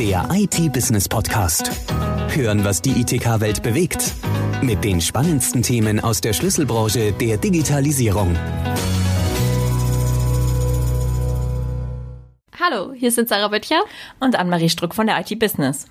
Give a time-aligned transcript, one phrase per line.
[0.00, 1.70] Der IT-Business-Podcast.
[2.34, 4.14] Hören, was die ITK-Welt bewegt.
[4.62, 8.34] Mit den spannendsten Themen aus der Schlüsselbranche der Digitalisierung.
[12.58, 13.82] Hallo, hier sind Sarah Böttcher
[14.20, 15.84] und Anne-Marie Struck von der IT-Business.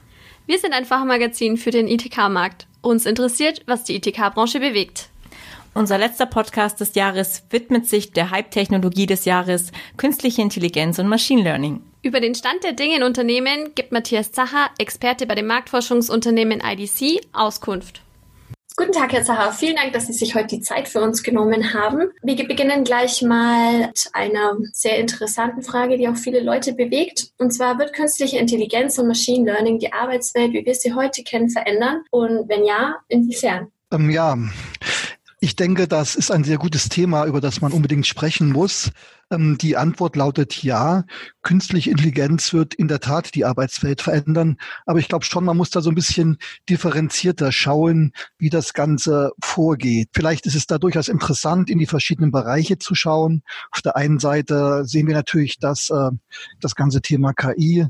[0.48, 2.66] Wir sind ein Fachmagazin für den ITK-Markt.
[2.82, 5.10] Uns interessiert, was die ITK-Branche bewegt.
[5.76, 11.44] Unser letzter Podcast des Jahres widmet sich der Hype-Technologie des Jahres, künstliche Intelligenz und Machine
[11.44, 11.84] Learning.
[12.02, 17.22] Über den Stand der Dinge in Unternehmen gibt Matthias Zacher, Experte bei dem Marktforschungsunternehmen IDC,
[17.34, 18.02] Auskunft.
[18.78, 19.52] Guten Tag, Herr Zacher.
[19.52, 22.12] Vielen Dank, dass Sie sich heute die Zeit für uns genommen haben.
[22.24, 27.34] Wir beginnen gleich mal mit einer sehr interessanten Frage, die auch viele Leute bewegt.
[27.38, 31.50] Und zwar wird künstliche Intelligenz und Machine Learning die Arbeitswelt, wie wir sie heute kennen,
[31.50, 32.06] verändern?
[32.12, 33.74] Und wenn ja, inwiefern?
[33.92, 34.38] Ähm, ja,
[35.42, 38.92] ich denke, das ist ein sehr gutes Thema, über das man unbedingt sprechen muss.
[39.32, 41.06] Ähm, die Antwort lautet ja.
[41.44, 44.58] Künstliche Intelligenz wird in der Tat die Arbeitswelt verändern.
[44.86, 49.32] Aber ich glaube schon, man muss da so ein bisschen differenzierter schauen, wie das Ganze
[49.42, 50.10] vorgeht.
[50.14, 53.44] Vielleicht ist es da durchaus interessant, in die verschiedenen Bereiche zu schauen.
[53.72, 56.12] Auf der einen Seite sehen wir natürlich, dass äh,
[56.60, 57.88] das ganze Thema KI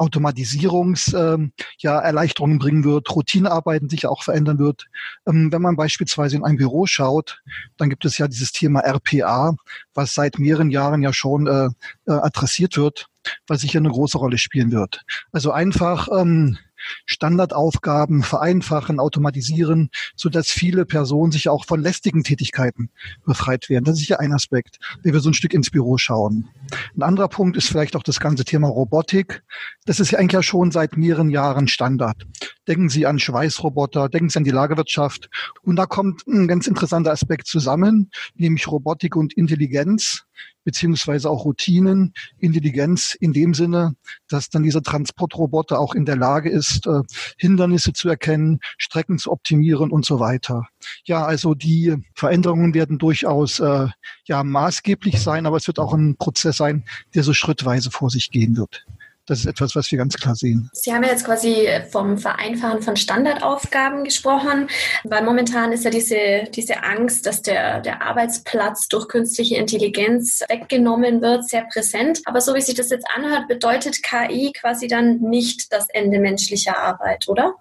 [0.00, 4.86] Automatisierungs ähm, ja, Erleichterungen bringen wird, Routinearbeiten sich auch verändern wird.
[5.26, 7.42] Ähm, wenn man beispielsweise in ein Büro schaut,
[7.76, 9.54] dann gibt es ja dieses Thema RPA,
[9.94, 11.68] was seit mehreren Jahren ja schon äh,
[12.06, 13.08] äh, adressiert wird,
[13.46, 15.02] was sicher eine große Rolle spielen wird.
[15.32, 16.58] Also einfach ähm,
[17.06, 22.90] Standardaufgaben vereinfachen, automatisieren, so dass viele Personen sich auch von lästigen Tätigkeiten
[23.24, 23.84] befreit werden.
[23.84, 26.48] Das ist ja ein Aspekt, wenn wir so ein Stück ins Büro schauen.
[26.96, 29.42] Ein anderer Punkt ist vielleicht auch das ganze Thema Robotik.
[29.86, 32.26] Das ist ja eigentlich ja schon seit mehreren Jahren Standard.
[32.66, 35.28] Denken Sie an Schweißroboter, denken Sie an die Lagerwirtschaft.
[35.62, 40.24] Und da kommt ein ganz interessanter Aspekt zusammen, nämlich Robotik und Intelligenz
[40.64, 43.94] beziehungsweise auch Routinen, Intelligenz in dem Sinne,
[44.28, 47.02] dass dann dieser Transportroboter auch in der Lage ist, äh,
[47.38, 50.68] Hindernisse zu erkennen, Strecken zu optimieren und so weiter.
[51.04, 53.88] Ja, also die Veränderungen werden durchaus äh,
[54.24, 56.84] ja maßgeblich sein, aber es wird auch ein Prozess sein,
[57.14, 58.86] der so schrittweise vor sich gehen wird.
[59.30, 60.68] Das ist etwas, was wir ganz klar sehen.
[60.72, 64.68] Sie haben ja jetzt quasi vom Vereinfachen von Standardaufgaben gesprochen,
[65.04, 71.22] weil momentan ist ja diese, diese Angst, dass der, der Arbeitsplatz durch künstliche Intelligenz weggenommen
[71.22, 72.22] wird, sehr präsent.
[72.24, 76.76] Aber so wie sich das jetzt anhört, bedeutet KI quasi dann nicht das Ende menschlicher
[76.76, 77.54] Arbeit, oder?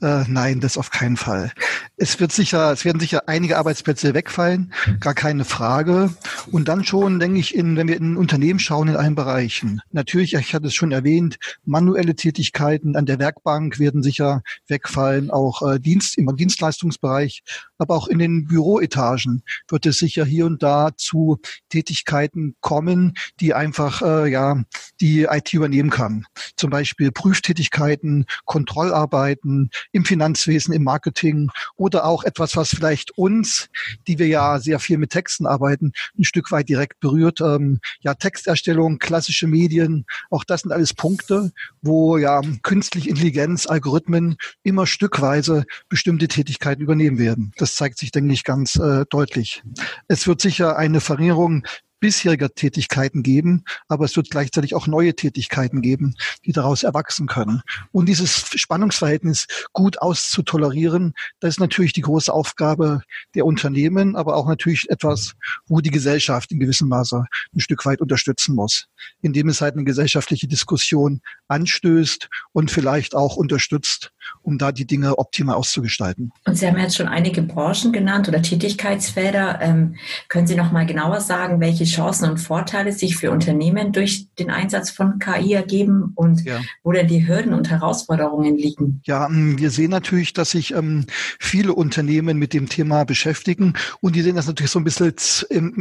[0.00, 1.52] Äh, nein, das auf keinen Fall.
[1.96, 6.14] Es wird sicher, es werden sicher einige Arbeitsplätze wegfallen, gar keine Frage.
[6.50, 9.80] Und dann schon, denke ich, in, wenn wir in Unternehmen schauen, in allen Bereichen.
[9.92, 15.62] Natürlich, ich hatte es schon erwähnt, manuelle Tätigkeiten an der Werkbank werden sicher wegfallen, auch
[15.62, 17.42] äh, Dienst, im Dienstleistungsbereich,
[17.78, 23.54] aber auch in den Büroetagen wird es sicher hier und da zu Tätigkeiten kommen, die
[23.54, 24.62] einfach, äh, ja,
[25.00, 26.26] die IT übernehmen kann.
[26.56, 33.68] Zum Beispiel Prüftätigkeiten, Kontrollarbeiten, im Finanzwesen, im Marketing oder auch etwas, was vielleicht uns,
[34.06, 37.40] die wir ja sehr viel mit Texten arbeiten, ein Stück weit direkt berührt.
[37.40, 41.52] Ähm, ja, Texterstellung, klassische Medien, auch das sind alles Punkte,
[41.82, 47.52] wo ja künstliche Intelligenz, Algorithmen immer stückweise bestimmte Tätigkeiten übernehmen werden.
[47.56, 49.62] Das zeigt sich, denke ich, ganz äh, deutlich.
[50.08, 51.64] Es wird sicher eine Verringerung
[52.00, 56.14] bisheriger Tätigkeiten geben, aber es wird gleichzeitig auch neue Tätigkeiten geben,
[56.44, 57.62] die daraus erwachsen können.
[57.92, 63.02] Und dieses Spannungsverhältnis gut auszutolerieren, das ist natürlich die große Aufgabe
[63.34, 65.34] der Unternehmen, aber auch natürlich etwas,
[65.66, 68.86] wo die Gesellschaft in gewissem Maße ein Stück weit unterstützen muss,
[69.20, 74.12] indem es halt eine gesellschaftliche Diskussion anstößt und vielleicht auch unterstützt,
[74.42, 76.32] um da die Dinge optimal auszugestalten.
[76.46, 79.60] Und Sie haben jetzt schon einige Branchen genannt oder Tätigkeitsfelder.
[79.60, 79.96] Ähm,
[80.28, 84.50] können Sie noch mal genauer sagen, welche Chancen und Vorteile sich für Unternehmen durch den
[84.50, 86.60] Einsatz von KI ergeben und ja.
[86.82, 89.02] wo denn die Hürden und Herausforderungen liegen?
[89.04, 91.06] Ja, ähm, wir sehen natürlich, dass sich ähm,
[91.38, 95.14] viele Unternehmen mit dem Thema beschäftigen und die sehen das natürlich so ein bisschen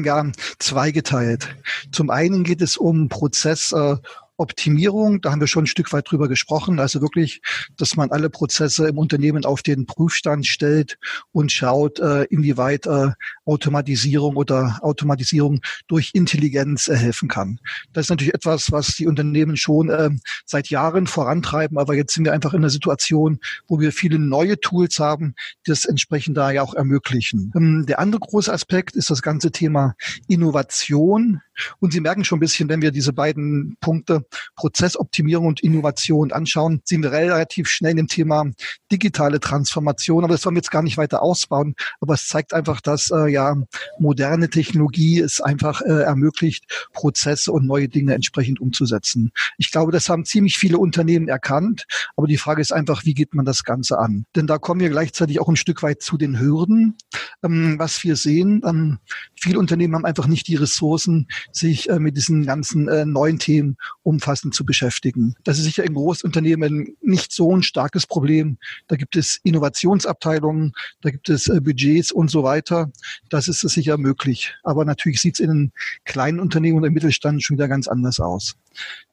[0.04, 0.26] ja,
[0.60, 1.48] zweigeteilt.
[1.92, 3.96] Zum einen geht es um Prozess äh,
[4.38, 6.80] Optimierung, da haben wir schon ein Stück weit drüber gesprochen.
[6.80, 7.42] Also wirklich,
[7.76, 10.98] dass man alle Prozesse im Unternehmen auf den Prüfstand stellt
[11.32, 13.12] und schaut, äh, inwieweit äh,
[13.48, 17.60] Automatisierung oder Automatisierung durch Intelligenz äh, helfen kann.
[17.94, 20.10] Das ist natürlich etwas, was die Unternehmen schon äh,
[20.46, 24.60] seit Jahren vorantreiben, aber jetzt sind wir einfach in einer Situation, wo wir viele neue
[24.60, 25.36] Tools haben,
[25.66, 27.52] die das entsprechend da ja auch ermöglichen.
[27.56, 29.96] Ähm, der andere große Aspekt ist das ganze Thema
[30.28, 31.42] Innovation
[31.80, 36.82] Und Sie merken schon ein bisschen, wenn wir diese beiden Punkte Prozessoptimierung und Innovation anschauen,
[36.84, 38.46] sind wir relativ schnell im Thema
[38.92, 40.24] digitale Transformation.
[40.24, 41.76] Aber das wollen wir jetzt gar nicht weiter ausbauen.
[42.00, 43.56] Aber es zeigt einfach, dass äh, ja
[44.00, 49.32] moderne Technologie es einfach äh, ermöglicht, Prozesse und neue Dinge entsprechend umzusetzen.
[49.58, 51.86] Ich glaube, das haben ziemlich viele Unternehmen erkannt.
[52.16, 54.26] Aber die Frage ist einfach, wie geht man das Ganze an?
[54.36, 56.96] Denn da kommen wir gleichzeitig auch ein Stück weit zu den Hürden.
[57.44, 58.98] Ähm, was wir sehen, ähm,
[59.40, 63.78] viele Unternehmen haben einfach nicht die Ressourcen, sich äh, mit diesen ganzen äh, neuen Themen
[64.04, 65.36] umfassend zu beschäftigen.
[65.44, 68.58] Das ist sicher in Großunternehmen nicht so ein starkes Problem.
[68.88, 72.92] Da gibt es Innovationsabteilungen, da gibt es äh, Budgets und so weiter.
[73.30, 74.56] Das ist sicher möglich.
[74.64, 75.72] Aber natürlich sieht es in
[76.06, 78.56] kleinen Unternehmen und im Mittelstand schon wieder ganz anders aus.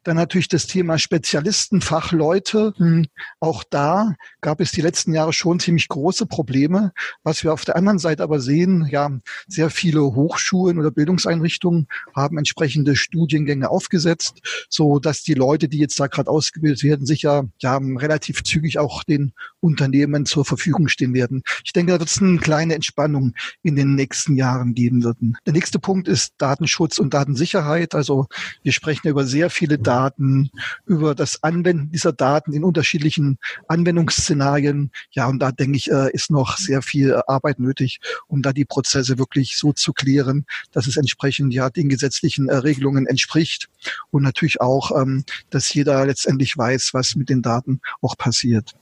[0.04, 2.74] Dann natürlich das Thema Spezialisten, Fachleute.
[2.76, 3.06] Hm,
[3.40, 6.92] auch da gab es die letzten Jahre schon ziemlich große Probleme.
[7.22, 9.10] Was wir auf der anderen Seite aber sehen, ja,
[9.48, 15.98] sehr viele Hochschulen oder Bildungseinrichtungen haben entsprechende Studiengänge aufgesetzt, so dass die Leute, die jetzt
[15.98, 21.42] da gerade ausgebildet werden, sicher ja, relativ zügig auch den Unternehmen zur Verfügung stehen werden.
[21.64, 23.32] Ich denke, da wird es eine kleine Entspannung
[23.62, 25.38] in den nächsten Jahren geben würden.
[25.46, 27.94] Der nächste Punkt ist Datenschutz und Datensicherheit.
[27.94, 28.26] Also
[28.62, 30.50] wir sprechen über sehr viele Daten,
[30.86, 34.90] über das Anwenden dieser Daten in unterschiedlichen Anwendungsszenarien.
[35.12, 38.64] Ja, und da denke ich, äh, ist noch sehr viel Arbeit nötig, um da die
[38.64, 43.68] Prozesse wirklich so zu klären, dass es entsprechend ja den gesetzlichen äh, Regelungen entspricht
[44.10, 48.74] und natürlich auch, ähm, dass jeder letztendlich weiß, was mit den Daten auch passiert.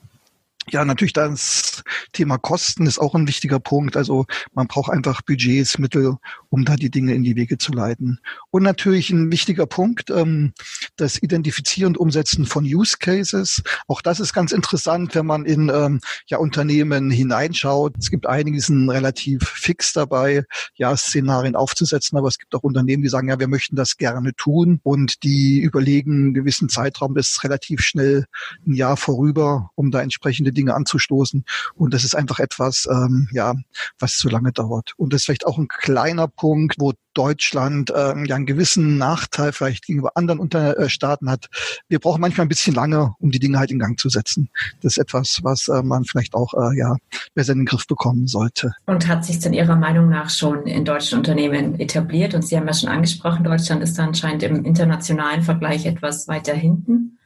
[0.69, 1.83] Ja, natürlich das
[2.13, 3.97] Thema Kosten ist auch ein wichtiger Punkt.
[3.97, 6.15] Also man braucht einfach Budgets, Mittel,
[6.49, 8.19] um da die Dinge in die Wege zu leiten.
[8.49, 10.53] Und natürlich ein wichtiger Punkt, ähm,
[10.95, 13.61] das Identifizieren und Umsetzen von Use Cases.
[13.87, 17.95] Auch das ist ganz interessant, wenn man in ähm, ja, Unternehmen hineinschaut.
[17.99, 20.45] Es gibt einige, die sind relativ fix dabei,
[20.75, 24.33] ja, Szenarien aufzusetzen, aber es gibt auch Unternehmen, die sagen, ja, wir möchten das gerne
[24.35, 28.25] tun und die überlegen einen gewissen Zeitraum, ist relativ schnell
[28.65, 31.45] ein Jahr vorüber, um da entsprechende Dinge anzustoßen.
[31.75, 33.53] Und das ist einfach etwas, ähm, ja,
[33.99, 34.93] was zu lange dauert.
[34.97, 39.51] Und das ist vielleicht auch ein kleiner Punkt, wo Deutschland ähm, ja einen gewissen Nachteil
[39.51, 41.47] vielleicht gegenüber anderen Unterstaaten hat.
[41.87, 44.49] Wir brauchen manchmal ein bisschen lange, um die Dinge halt in Gang zu setzen.
[44.81, 46.95] Das ist etwas, was äh, man vielleicht auch äh, ja
[47.35, 48.73] besser in den Griff bekommen sollte.
[48.85, 52.33] Und hat sich denn Ihrer Meinung nach schon in deutschen Unternehmen etabliert?
[52.33, 56.53] Und Sie haben ja schon angesprochen, Deutschland ist da anscheinend im internationalen Vergleich etwas weiter
[56.53, 57.19] hinten.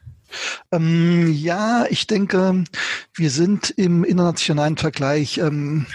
[0.72, 2.64] Ähm, ja, ich denke,
[3.14, 5.86] wir sind im internationalen Vergleich ähm,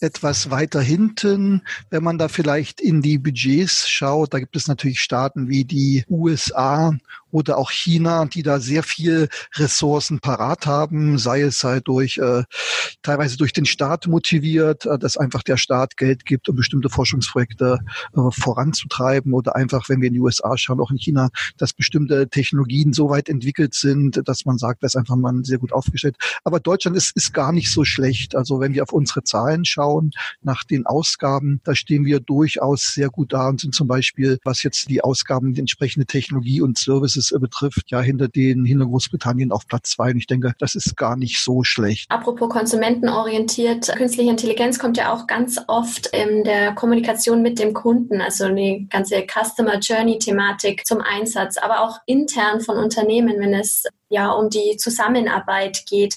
[0.00, 1.62] etwas weiter hinten.
[1.90, 6.04] Wenn man da vielleicht in die Budgets schaut, da gibt es natürlich Staaten wie die
[6.08, 6.92] USA
[7.30, 12.42] oder auch China, die da sehr viel Ressourcen parat haben, sei es halt durch äh,
[13.02, 17.78] teilweise durch den Staat motiviert, äh, dass einfach der Staat Geld gibt, um bestimmte Forschungsprojekte
[18.14, 22.28] äh, voranzutreiben oder einfach, wenn wir in die USA schauen, auch in China, dass bestimmte
[22.28, 26.16] Technologien so weit entwickelt sind, dass man sagt, da ist einfach mal sehr gut aufgestellt.
[26.44, 28.34] Aber Deutschland ist, ist gar nicht so schlecht.
[28.34, 30.10] Also wenn wir auf unsere Zahlen schauen,
[30.42, 34.62] nach den Ausgaben, da stehen wir durchaus sehr gut da und sind zum Beispiel, was
[34.62, 39.52] jetzt die Ausgaben, die entsprechende Technologie und Services Services betrifft, ja hinter den hinter Großbritannien
[39.52, 40.10] auf Platz zwei.
[40.10, 42.10] Und ich denke, das ist gar nicht so schlecht.
[42.10, 48.20] Apropos konsumentenorientiert, künstliche Intelligenz kommt ja auch ganz oft in der Kommunikation mit dem Kunden,
[48.20, 53.84] also die ganze Customer Journey Thematik zum Einsatz, aber auch intern von Unternehmen, wenn es
[54.10, 56.16] ja um die Zusammenarbeit geht.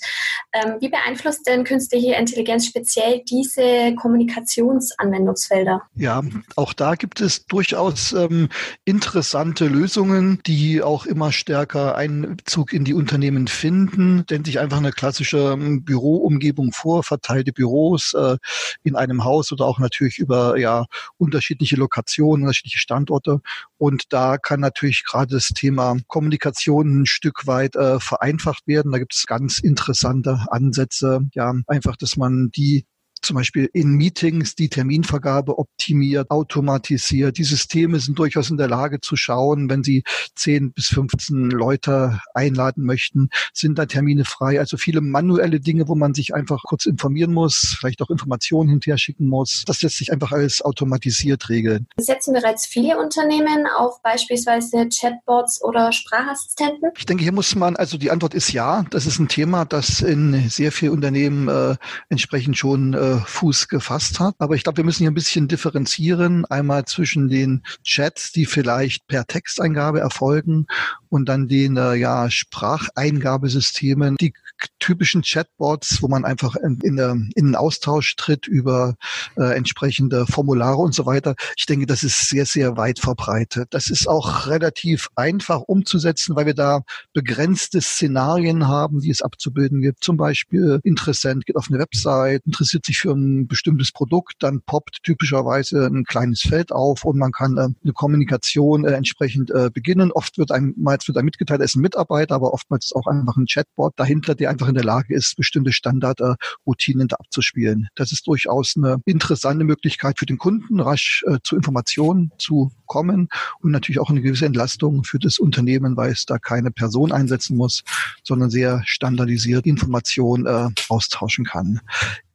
[0.52, 5.82] Ähm, wie beeinflusst denn künstliche Intelligenz speziell diese Kommunikationsanwendungsfelder?
[5.96, 6.22] Ja,
[6.56, 8.50] auch da gibt es durchaus ähm,
[8.84, 14.24] interessante Lösungen, die auch immer stärker Einzug in die Unternehmen finden.
[14.24, 18.38] Stellt sich einfach eine klassische ähm, Büroumgebung vor, verteilte Büros äh,
[18.84, 20.86] in einem Haus oder auch natürlich über ja
[21.18, 23.42] unterschiedliche Lokationen, unterschiedliche Standorte.
[23.84, 28.94] Und da kann natürlich gerade das Thema Kommunikation ein Stück weit äh, vereinfacht werden.
[28.94, 31.28] Da gibt es ganz interessante Ansätze.
[31.34, 32.86] Ja, einfach, dass man die
[33.24, 37.38] zum Beispiel in Meetings die Terminvergabe optimiert, automatisiert.
[37.38, 40.04] Die Systeme sind durchaus in der Lage zu schauen, wenn sie
[40.36, 44.60] 10 bis 15 Leute einladen möchten, sind da Termine frei.
[44.60, 48.98] Also viele manuelle Dinge, wo man sich einfach kurz informieren muss, vielleicht auch Informationen hinterher
[48.98, 49.64] schicken muss.
[49.66, 51.88] Das lässt sich einfach alles automatisiert regeln.
[51.98, 56.92] Setzen bereits viele Unternehmen auf beispielsweise Chatbots oder Sprachassistenten?
[56.98, 58.86] Ich denke, hier muss man, also die Antwort ist ja.
[58.90, 61.76] Das ist ein Thema, das in sehr vielen Unternehmen äh,
[62.10, 64.36] entsprechend schon äh, Fuß gefasst hat.
[64.40, 66.46] Aber ich glaube, wir müssen hier ein bisschen differenzieren.
[66.46, 70.68] Einmal zwischen den Chats, die vielleicht per Texteingabe erfolgen
[71.10, 74.34] und dann den äh, ja, Spracheingabesystemen, die
[74.80, 78.96] typischen Chatbots, wo man einfach in, in, in einen Austausch tritt über
[79.38, 81.36] äh, entsprechende Formulare und so weiter.
[81.58, 83.68] Ich denke, das ist sehr, sehr weit verbreitet.
[83.72, 86.82] Das ist auch relativ einfach umzusetzen, weil wir da
[87.14, 90.04] begrenzte Szenarien haben, die es abzubilden gibt.
[90.04, 95.04] Zum Beispiel Interessent geht auf eine Website, interessiert sich für ein bestimmtes Produkt, dann poppt
[95.04, 100.12] typischerweise ein kleines Feld auf und man kann äh, eine Kommunikation äh, entsprechend äh, beginnen.
[100.12, 103.08] Oft wird einem, meist wird einem mitgeteilt, er ist ein Mitarbeiter, aber oftmals ist auch
[103.08, 107.90] einfach ein Chatbot dahinter, der einfach in der Lage ist, bestimmte Standardroutinen äh, abzuspielen.
[107.96, 113.28] Das ist durchaus eine interessante Möglichkeit für den Kunden, rasch zu Informationen zu kommen
[113.62, 117.58] und natürlich auch eine gewisse Entlastung für das Unternehmen, weil es da keine Person einsetzen
[117.58, 117.84] muss,
[118.24, 121.82] sondern sehr standardisiert Informationen äh, austauschen kann.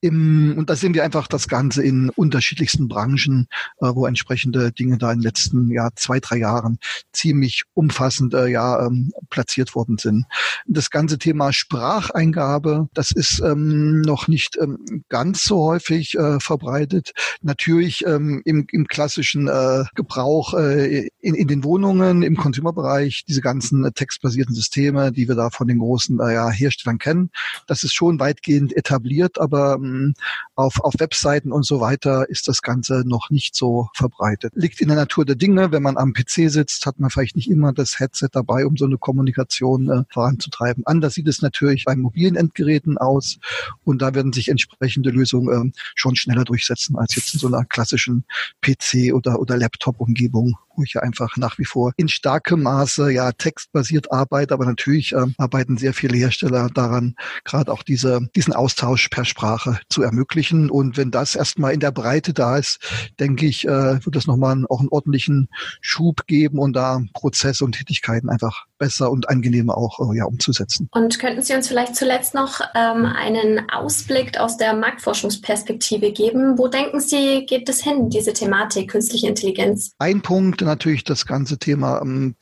[0.01, 3.49] Im, und da sehen wir einfach das Ganze in unterschiedlichsten Branchen,
[3.81, 6.79] äh, wo entsprechende Dinge da in den letzten ja, zwei, drei Jahren
[7.13, 10.27] ziemlich umfassend äh, ja, ähm, platziert worden sind.
[10.67, 17.13] Das ganze Thema Spracheingabe, das ist ähm, noch nicht ähm, ganz so häufig äh, verbreitet.
[17.43, 23.41] Natürlich ähm, im, im klassischen äh, Gebrauch äh, in, in den Wohnungen, im Consumerbereich, diese
[23.41, 27.31] ganzen äh, textbasierten Systeme, die wir da von den großen ja, Herstellern kennen,
[27.67, 30.15] das ist schon weitgehend etabliert, aber ähm,
[30.55, 34.53] auf, auf Webseiten und so weiter ist das Ganze noch nicht so verbreitet.
[34.57, 35.73] Liegt in der Natur der Dinge.
[35.73, 38.85] Wenn man am PC sitzt, hat man vielleicht nicht immer das Headset dabei, um so
[38.85, 40.87] eine Kommunikation äh, voranzutreiben.
[40.87, 43.39] Anders sieht es natürlich bei mobilen Endgeräten aus
[43.85, 47.65] und da werden sich entsprechende Lösungen äh, schon schneller durchsetzen als jetzt in so einer
[47.65, 48.25] klassischen
[48.63, 53.33] PC- oder, oder Laptop-Umgebung wo ich ja einfach nach wie vor in starkem Maße ja
[53.33, 59.09] textbasiert arbeite, aber natürlich äh, arbeiten sehr viele Hersteller daran, gerade auch diese, diesen Austausch
[59.09, 60.71] per Sprache zu ermöglichen.
[60.71, 62.79] Und wenn das erstmal in der Breite da ist,
[63.19, 65.49] denke ich, äh, wird das nochmal auch einen ordentlichen
[65.81, 70.89] Schub geben und da Prozesse und Tätigkeiten einfach besser und angenehmer auch äh, ja, umzusetzen.
[70.93, 76.57] Und könnten Sie uns vielleicht zuletzt noch ähm, einen Ausblick aus der Marktforschungsperspektive geben?
[76.57, 79.93] Wo denken Sie, geht es hin, diese Thematik künstliche Intelligenz?
[79.99, 82.37] Ein Punkt natürlich das ganze Thema ähm,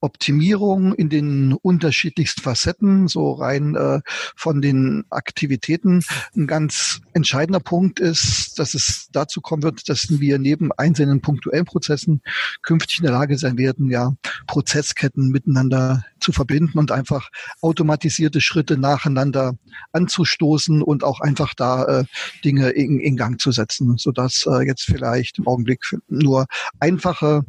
[0.00, 4.00] Prozessoptimierung äh, in den unterschiedlichsten Facetten, so rein äh,
[4.36, 6.04] von den Aktivitäten.
[6.36, 11.64] Ein ganz entscheidender Punkt ist, dass es dazu kommen wird, dass wir neben einzelnen punktuellen
[11.64, 12.22] Prozessen
[12.62, 14.14] künftig in der Lage sein werden, ja,
[14.46, 19.54] Prozessketten miteinander zu verbinden und einfach automatisierte Schritte nacheinander
[19.92, 22.04] anzustoßen und auch einfach da äh,
[22.44, 26.46] Dinge in, in Gang zu setzen, sodass äh, jetzt vielleicht im Augenblick nur
[26.80, 27.44] einfache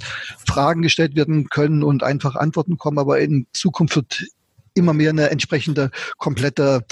[0.46, 4.26] Fragen gestellt werden können und einfach Antworten kommen, aber in Zukunft wird
[4.74, 6.86] immer mehr eine entsprechende komplette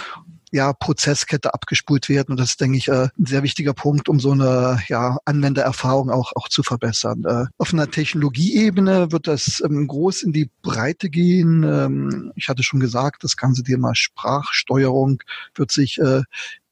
[0.51, 2.31] ja, Prozesskette abgespult werden.
[2.31, 6.09] Und das ist, denke ich, äh, ein sehr wichtiger Punkt, um so eine ja, Anwendererfahrung
[6.09, 7.23] auch, auch zu verbessern.
[7.25, 11.63] Äh, auf einer Technologieebene wird das ähm, groß in die Breite gehen.
[11.63, 15.21] Ähm, ich hatte schon gesagt, das ganze Thema Sprachsteuerung
[15.55, 16.21] wird sich äh,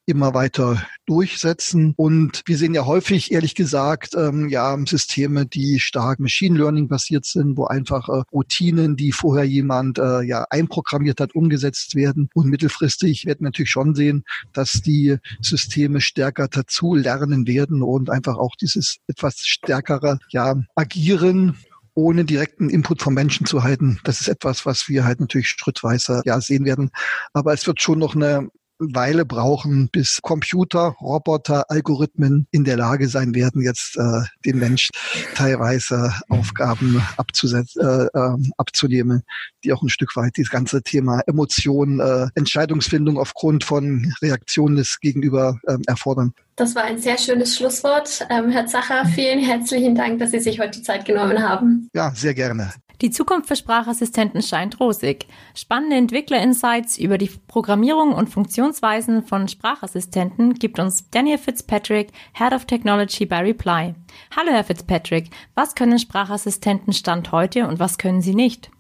[0.05, 1.93] immer weiter durchsetzen.
[1.97, 7.25] Und wir sehen ja häufig, ehrlich gesagt, ähm, ja, Systeme, die stark Machine Learning basiert
[7.25, 12.29] sind, wo einfach äh, Routinen, die vorher jemand äh, ja einprogrammiert hat, umgesetzt werden.
[12.33, 18.09] Und mittelfristig werden wir natürlich schon sehen, dass die Systeme stärker dazu lernen werden und
[18.09, 21.57] einfach auch dieses etwas stärkere ja, Agieren
[21.95, 23.99] ohne direkten Input vom Menschen zu halten.
[24.03, 26.91] Das ist etwas, was wir halt natürlich schrittweise ja sehen werden.
[27.33, 33.07] Aber es wird schon noch eine Weile brauchen, bis Computer, Roboter, Algorithmen in der Lage
[33.07, 34.89] sein werden, jetzt äh, den Mensch
[35.35, 39.23] teilweise Aufgaben abzusetzen, äh, äh, abzunehmen,
[39.63, 44.99] die auch ein Stück weit dieses ganze Thema Emotionen, äh, Entscheidungsfindung aufgrund von Reaktionen des
[44.99, 46.33] Gegenüber äh, erfordern.
[46.57, 48.25] Das war ein sehr schönes Schlusswort.
[48.29, 51.89] Ähm, Herr Zacher, vielen herzlichen Dank, dass Sie sich heute die Zeit genommen haben.
[51.93, 52.73] Ja, sehr gerne.
[53.01, 55.27] Die Zukunft für Sprachassistenten scheint rosig.
[55.53, 62.65] Spannende Entwickler-Insights über die Programmierung und Funktionsweisen von Sprachassistenten gibt uns Daniel Fitzpatrick, Head of
[62.65, 63.95] Technology bei Reply.
[64.35, 65.29] Hallo, Herr Fitzpatrick.
[65.55, 68.71] Was können Sprachassistenten Stand heute und was können sie nicht?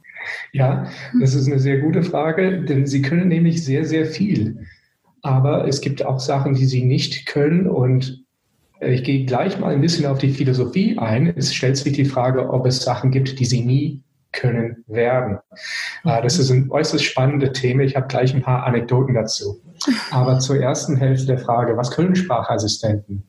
[0.53, 4.65] Ja, das ist eine sehr gute Frage, denn sie können nämlich sehr, sehr viel.
[5.23, 8.23] Aber es gibt auch Sachen, die sie nicht können und
[8.79, 11.33] ich gehe gleich mal ein bisschen auf die Philosophie ein.
[11.35, 14.04] Es stellt sich die Frage, ob es Sachen gibt, die sie nie
[14.35, 15.39] können werden.
[16.03, 17.83] Äh, das ist ein äußerst spannendes Thema.
[17.83, 19.61] Ich habe gleich ein paar Anekdoten dazu.
[20.11, 23.23] Aber zur ersten Hälfte der Frage, was können Sprachassistenten?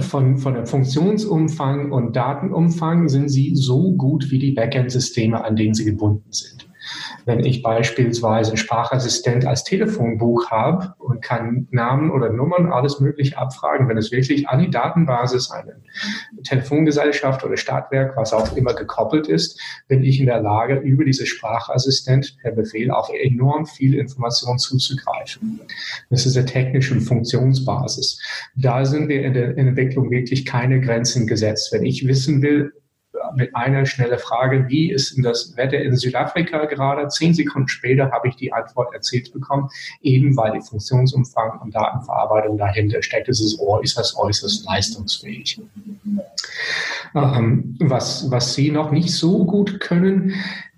[0.00, 5.72] Von, von dem Funktionsumfang und Datenumfang sind sie so gut wie die Backend-Systeme, an denen
[5.72, 6.69] sie gebunden sind.
[7.26, 13.38] Wenn ich beispielsweise einen Sprachassistent als Telefonbuch habe und kann Namen oder Nummern, alles Mögliche
[13.38, 15.74] abfragen, wenn es wirklich an die Datenbasis einer
[16.44, 21.26] Telefongesellschaft oder Stadtwerk, was auch immer gekoppelt ist, bin ich in der Lage, über diese
[21.26, 25.60] Sprachassistent per Befehl auf enorm viel Information zuzugreifen.
[26.08, 28.20] Das ist eine technische Funktionsbasis.
[28.56, 31.72] Da sind wir in der Entwicklung wirklich keine Grenzen gesetzt.
[31.72, 32.72] Wenn ich wissen will,
[33.34, 37.08] mit einer schnellen Frage, wie ist denn das Wetter in Südafrika gerade?
[37.08, 39.68] Zehn Sekunden später habe ich die Antwort erzählt bekommen,
[40.02, 43.28] eben weil die Funktionsumfang und Datenverarbeitung dahinter steckt.
[43.28, 45.60] Es ist äußerst, äußerst leistungsfähig.
[47.14, 50.34] Ähm, was, was Sie noch nicht so gut können,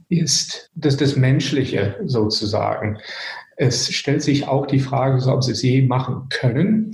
[0.09, 2.99] ist das, das Menschliche sozusagen.
[3.57, 6.93] Es stellt sich auch die Frage, ob Sie es je machen können,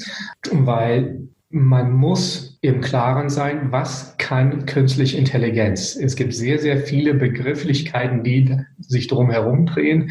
[0.50, 5.94] weil man muss im Klaren sein, was kann künstliche Intelligenz?
[5.94, 10.10] Es gibt sehr, sehr viele Begrifflichkeiten, die sich drum herum drehen.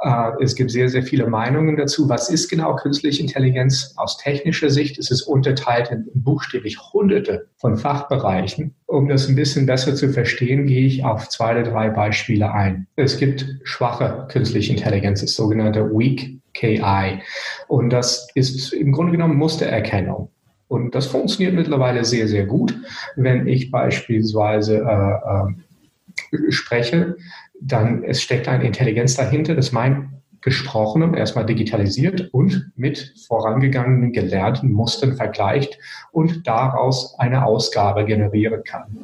[0.00, 2.08] Äh, es gibt sehr, sehr viele Meinungen dazu.
[2.08, 3.94] Was ist genau künstliche Intelligenz?
[3.96, 8.74] Aus technischer Sicht ist es unterteilt in buchstäblich hunderte von Fachbereichen.
[8.84, 12.86] Um das ein bisschen besser zu verstehen, gehe ich auf zwei oder drei Beispiele ein.
[12.96, 17.20] Es gibt schwache künstliche Intelligenz, das sogenannte Weak KI.
[17.68, 20.30] Und das ist im Grunde genommen Mustererkennung.
[20.68, 22.76] Und das funktioniert mittlerweile sehr, sehr gut.
[23.14, 27.16] Wenn ich beispielsweise äh, äh, spreche,
[27.60, 34.70] dann es steckt eine Intelligenz dahinter, das mein Gesprochenem erstmal digitalisiert und mit vorangegangenen gelernten
[34.70, 35.78] Mustern vergleicht
[36.12, 38.96] und daraus eine Ausgabe generieren kann.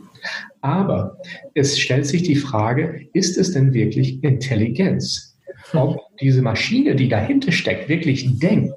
[0.61, 1.17] Aber
[1.55, 5.37] es stellt sich die Frage, ist es denn wirklich Intelligenz?
[5.73, 8.75] Ob diese Maschine, die dahinter steckt, wirklich denkt,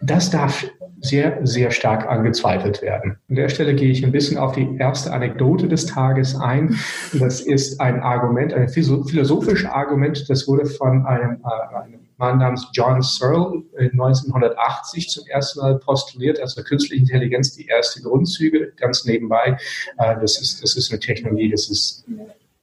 [0.00, 0.66] das darf
[1.06, 3.18] sehr, sehr stark angezweifelt werden.
[3.28, 6.78] An der Stelle gehe ich ein bisschen auf die erste Anekdote des Tages ein.
[7.12, 12.68] Das ist ein Argument, ein philosophisches Argument, das wurde von einem, äh, einem Mann namens
[12.72, 19.58] John Searle 1980 zum ersten Mal postuliert, also künstliche Intelligenz, die erste Grundzüge, ganz nebenbei.
[19.98, 22.04] Äh, das, ist, das ist eine Technologie, das ist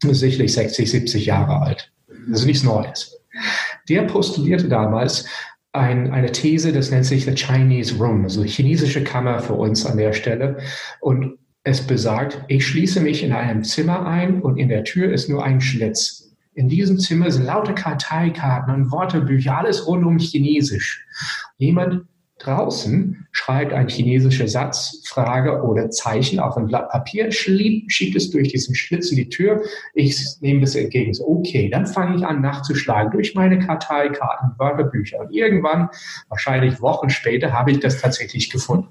[0.01, 1.91] sicherlich 60, 70 Jahre alt.
[2.27, 3.19] Das ist nichts Neues.
[3.89, 5.25] Der postulierte damals,
[5.73, 9.97] ein, eine These, das nennt sich the Chinese Room, also chinesische Kammer für uns an
[9.97, 10.57] der Stelle.
[11.01, 15.29] Und es besagt, ich schließe mich in einem Zimmer ein und in der Tür ist
[15.29, 16.31] nur ein Schlitz.
[16.53, 21.03] In diesem Zimmer sind lauter Karteikarten und Wortebücher, alles rund um Chinesisch.
[21.57, 22.05] Jemand
[22.43, 28.49] Draußen schreibt ein chinesischer Satz, Frage oder Zeichen auf ein Blatt Papier, schiebt, es durch
[28.49, 29.61] diesen Schlitz in die Tür.
[29.93, 31.13] Ich nehme das entgegen.
[31.25, 35.21] Okay, dann fange ich an nachzuschlagen durch meine Karteikarten, Wörterbücher.
[35.21, 35.89] Und irgendwann,
[36.29, 38.89] wahrscheinlich Wochen später, habe ich das tatsächlich gefunden.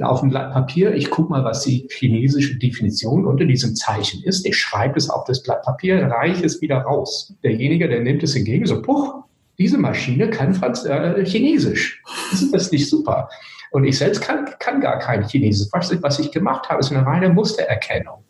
[0.00, 4.46] auf dem Blatt Papier, ich gucke mal, was die chinesische Definition unter diesem Zeichen ist.
[4.46, 7.34] Ich schreibe es auf das Blatt Papier, reiche es wieder raus.
[7.42, 9.24] Derjenige, der nimmt es entgegen, so, puch,
[9.58, 12.02] diese Maschine kann Franz äh, Chinesisch.
[12.32, 13.28] Ist das nicht super?
[13.70, 15.68] Und ich selbst kann, kann gar kein Chinesisch.
[15.72, 18.24] Was, was ich gemacht habe, ist eine reine Mustererkennung.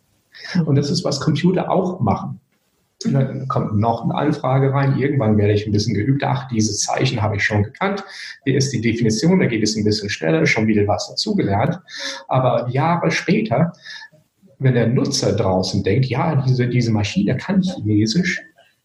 [0.64, 2.40] Und das ist, was Computer auch machen.
[3.04, 4.96] Und dann kommt noch eine Anfrage rein.
[4.96, 6.24] Irgendwann werde ich ein bisschen geübt.
[6.24, 8.02] Ach, dieses Zeichen habe ich schon gekannt.
[8.44, 9.40] Hier ist die Definition.
[9.40, 10.46] Da geht es ein bisschen schneller.
[10.46, 11.78] Schon wieder was dazugelernt.
[12.28, 13.72] Aber Jahre später,
[14.58, 18.40] wenn der Nutzer draußen denkt, ja, diese, diese Maschine kann Chinesisch,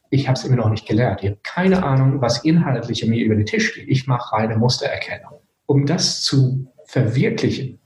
[0.09, 1.21] ich habe es immer noch nicht gelernt.
[1.21, 3.87] Ich habe keine Ahnung, was inhaltlich mir über den Tisch geht.
[3.87, 5.33] Ich mache reine Mustererkennung.
[5.65, 7.79] Um das zu verwirklichen,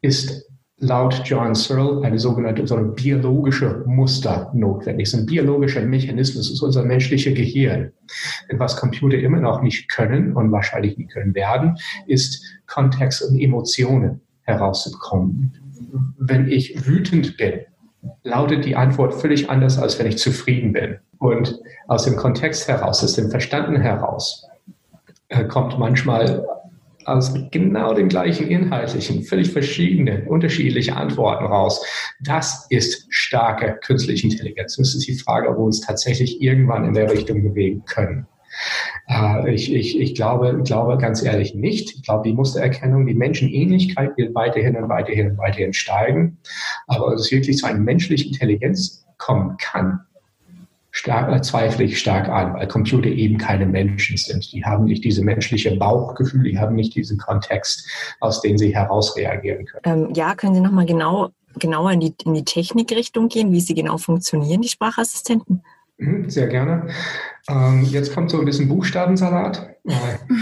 [0.00, 5.08] ist laut John Searle eine sogenannte so eine biologische Muster notwendig.
[5.08, 7.92] Ist ein biologischer Mechanismus, ist unser menschliches Gehirn.
[8.50, 11.76] Denn was Computer immer noch nicht können und wahrscheinlich nie können werden,
[12.06, 15.52] ist Kontext und Emotionen herauszubekommen.
[16.16, 17.60] Wenn ich wütend bin,
[18.22, 20.98] lautet die Antwort völlig anders, als wenn ich zufrieden bin.
[21.18, 24.46] Und aus dem Kontext heraus, aus dem Verstanden heraus,
[25.28, 26.46] äh, kommt manchmal
[27.04, 31.84] aus genau den gleichen inhaltlichen, völlig verschiedenen, unterschiedliche Antworten raus.
[32.20, 34.76] Das ist starke künstliche Intelligenz.
[34.76, 38.26] Das ist die Frage, ob wir uns tatsächlich irgendwann in der Richtung bewegen können.
[39.08, 41.94] Äh, ich, ich, ich glaube, glaube ganz ehrlich nicht.
[41.94, 46.38] Ich glaube, die Mustererkennung, die Menschenähnlichkeit wird weiterhin und weiterhin und weiterhin steigen.
[46.86, 50.00] Aber es wirklich zu einer menschlichen Intelligenz kommen kann,
[50.98, 54.52] stark, äh, zweifle ich stark an, weil Computer eben keine Menschen sind.
[54.52, 57.88] Die haben nicht diese menschliche Bauchgefühl, die haben nicht diesen Kontext,
[58.20, 60.08] aus dem sie heraus reagieren können.
[60.08, 63.74] Ähm, ja, können Sie nochmal genau, genauer in die, in die Technikrichtung gehen, wie sie
[63.74, 65.62] genau funktionieren, die Sprachassistenten?
[65.98, 66.88] Mhm, sehr gerne.
[67.48, 69.70] Ähm, jetzt kommt so ein bisschen Buchstabensalat.
[69.84, 69.94] Äh,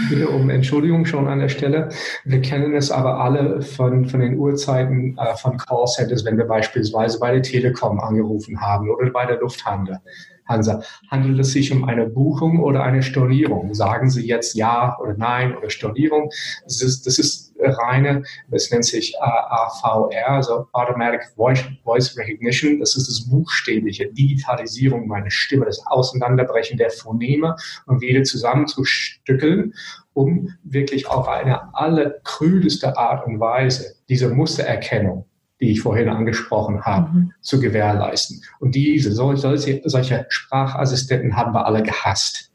[0.09, 1.89] bitte um Entschuldigung schon an der Stelle.
[2.25, 7.19] Wir kennen es aber alle von, von den Uhrzeiten äh, von Callcenters, wenn wir beispielsweise
[7.19, 10.01] bei der Telekom angerufen haben oder bei der Lufthansa
[10.47, 13.73] Hansa, handelt es sich um eine Buchung oder eine Stornierung?
[13.73, 16.29] Sagen Sie jetzt Ja oder Nein oder Stornierung?
[16.63, 22.79] Das ist, das ist reine, das nennt sich AVR, also Automatic Voice, Voice Recognition.
[22.79, 27.55] Das ist das buchstäbliche Digitalisierung meiner Stimme, das Auseinanderbrechen der Phoneme
[27.85, 29.73] und wieder zusammenzustückeln,
[30.13, 35.25] um wirklich auf eine allerkrüdeste Art und Weise diese Mustererkennung
[35.59, 37.33] die ich vorhin angesprochen habe, mhm.
[37.41, 38.41] zu gewährleisten.
[38.59, 42.51] Und diese, solche, solche Sprachassistenten haben wir alle gehasst.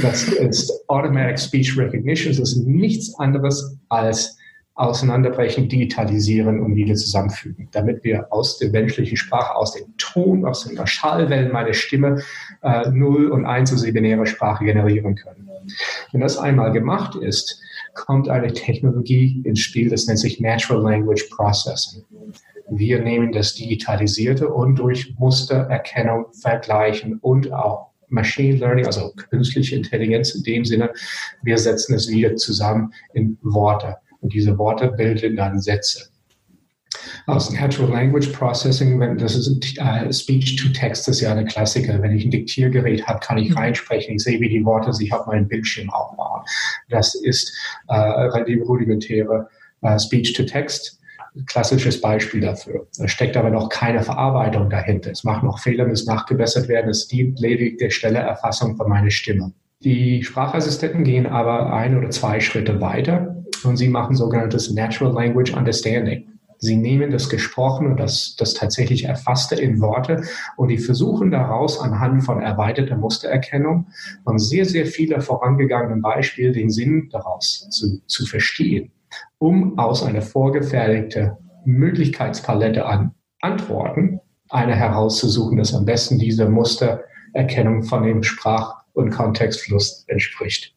[0.00, 2.36] Das ist Automatic Speech Recognition.
[2.36, 4.36] Das ist nichts anderes als
[4.74, 10.64] auseinanderbrechen, digitalisieren und wieder zusammenfügen, damit wir aus der menschlichen Sprache, aus dem Ton, aus
[10.64, 12.22] den Schallwellen meiner Stimme
[12.62, 15.50] äh, 0 und 1 also binäre Sprache generieren können.
[16.12, 17.60] Wenn das einmal gemacht ist,
[17.94, 22.04] kommt eine Technologie ins Spiel, das nennt sich Natural Language Processing.
[22.70, 30.34] Wir nehmen das Digitalisierte und durch Mustererkennung vergleichen und auch Machine Learning, also künstliche Intelligenz
[30.34, 30.90] in dem Sinne,
[31.42, 33.96] wir setzen es wieder zusammen in Worte.
[34.20, 36.10] Und diese Worte bilden dann Sätze.
[37.26, 41.44] Aus Natural Language Processing, wenn das ist uh, Speech to Text, das ist ja eine
[41.44, 42.00] Klassiker.
[42.00, 43.58] Wenn ich ein Diktiergerät habe, kann ich mhm.
[43.58, 44.16] reinsprechen.
[44.16, 46.42] Ich sehe, wie die Worte sich auf meinem Bildschirm aufbauen.
[46.88, 47.56] Das ist
[47.88, 49.48] äh, relativ rudimentäre
[49.82, 51.00] uh, Speech to Text
[51.46, 52.86] klassisches Beispiel dafür.
[52.98, 55.10] Da steckt aber noch keine Verarbeitung dahinter.
[55.10, 56.90] Es macht noch Fehler, muss nachgebessert werden.
[56.90, 59.52] Es dient lediglich der schnelle Erfassung von meiner Stimme.
[59.82, 65.54] Die Sprachassistenten gehen aber ein oder zwei Schritte weiter und sie machen sogenanntes Natural Language
[65.54, 66.26] Understanding.
[66.60, 70.22] Sie nehmen das Gesprochene das, das tatsächlich Erfasste in Worte
[70.56, 73.86] und die versuchen daraus anhand von erweiterter Mustererkennung
[74.24, 78.92] von sehr, sehr vielen vorangegangenen Beispielen den Sinn daraus zu, zu verstehen,
[79.38, 81.32] um aus einer vorgefertigten
[81.64, 84.20] Möglichkeitspalette an Antworten
[84.50, 90.74] eine herauszusuchen, das am besten diese Mustererkennung von dem Sprach- und Kontextfluss entspricht.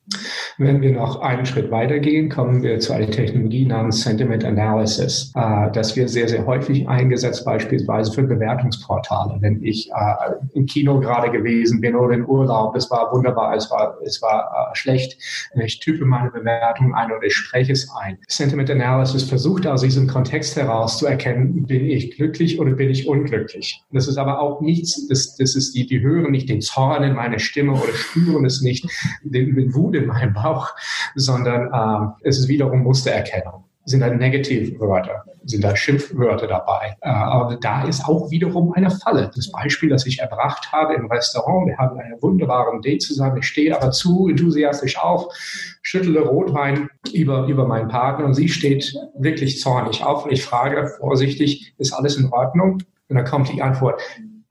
[0.57, 5.71] Wenn wir noch einen Schritt weitergehen, kommen wir zu einer Technologie namens Sentiment Analysis, äh,
[5.71, 9.37] das wird sehr, sehr häufig eingesetzt, beispielsweise für Bewertungsportale.
[9.39, 13.71] Wenn ich äh, im Kino gerade gewesen bin oder in Urlaub, es war wunderbar, es
[13.71, 15.17] war, es war äh, schlecht,
[15.55, 18.17] ich type meine Bewertung ein oder ich spreche es ein.
[18.27, 23.07] Sentiment Analysis versucht aus diesem Kontext heraus zu erkennen, bin ich glücklich oder bin ich
[23.07, 23.81] unglücklich.
[23.91, 27.13] Das ist aber auch nichts, das, das ist die, die hören nicht den Zorn in
[27.13, 28.85] meiner Stimme oder spüren es nicht,
[29.23, 30.69] den, den Wut in meinem Bauch,
[31.15, 33.65] sondern ähm, es ist wiederum Mustererkennung.
[33.85, 36.95] Sind da Negativwörter, sind da Schimpfwörter dabei.
[37.01, 39.29] Äh, aber da ist auch wiederum eine Falle.
[39.35, 43.47] Das Beispiel, das ich erbracht habe im Restaurant, wir haben einen wunderbaren Date zusammen, ich
[43.47, 45.33] stehe aber zu enthusiastisch auf,
[45.81, 50.87] schüttle Rotwein über, über meinen Partner und sie steht wirklich zornig auf und ich frage
[50.99, 52.77] vorsichtig, ist alles in Ordnung?
[53.09, 54.01] Und dann kommt die Antwort,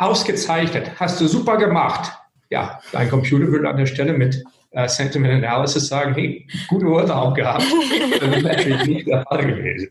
[0.02, 2.12] ausgezeichnet, hast du super gemacht.
[2.50, 7.14] Ja, dein Computer würde an der Stelle mit äh, Sentiment Analysis sagen, hey, gute Worte
[7.14, 7.64] auch gehabt.
[8.20, 9.88] Das ist natürlich nicht der Fall gewesen.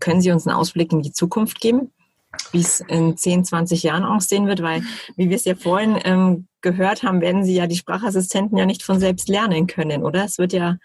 [0.00, 1.90] Können Sie uns einen Ausblick in die Zukunft geben?
[2.52, 4.82] wie es in 10, 20 Jahren aussehen wird, weil,
[5.16, 8.82] wie wir es ja vorhin ähm, gehört haben, werden Sie ja die Sprachassistenten ja nicht
[8.82, 10.24] von selbst lernen können, oder?
[10.24, 10.76] Es wird ja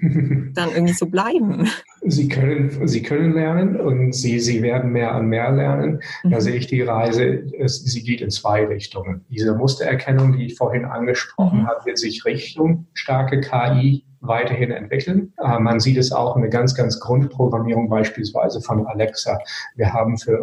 [0.00, 1.68] dann irgendwie so bleiben.
[2.02, 6.00] Sie können, sie können lernen und sie, sie werden mehr und mehr lernen.
[6.22, 6.40] Da mhm.
[6.40, 9.24] sehe ich die Reise, es, sie geht in zwei Richtungen.
[9.28, 11.66] Diese Mustererkennung, die ich vorhin angesprochen mhm.
[11.66, 15.32] habe, wird sich Richtung starke KI weiterhin entwickeln.
[15.42, 19.38] Äh, man sieht es auch in der ganz, ganz Grundprogrammierung beispielsweise von Alexa.
[19.74, 20.38] Wir haben für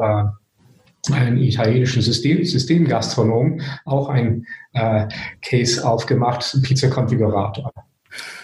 [1.10, 5.08] äh, einen italienischen System, Systemgastronom auch ein äh,
[5.42, 7.72] Case aufgemacht, Pizza-Konfigurator.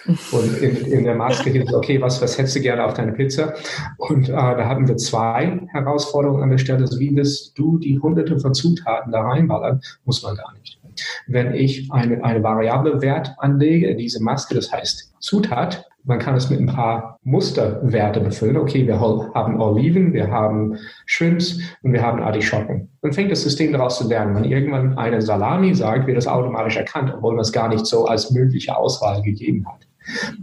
[0.06, 3.54] Und in, in der Maske hieß okay, was, was hättest du gerne auf deine Pizza?
[3.98, 6.80] Und äh, da hatten wir zwei Herausforderungen an der Stelle.
[6.80, 9.80] Also wie willst du die hunderte von Zutaten da reinballern?
[10.04, 10.78] Muss man gar nicht.
[11.26, 16.50] Wenn ich eine, eine variable Wert anlege diese Maske, das heißt Zutat, man kann es
[16.50, 18.56] mit ein paar Musterwerte befüllen.
[18.56, 22.88] Okay, wir haben Oliven, wir haben Shrimps und wir haben Artischocken.
[23.02, 24.34] Dann fängt das System daraus zu lernen.
[24.34, 28.06] Wenn irgendwann eine Salami sagt, wird das automatisch erkannt, obwohl man es gar nicht so
[28.06, 29.86] als mögliche Auswahl gegeben hat.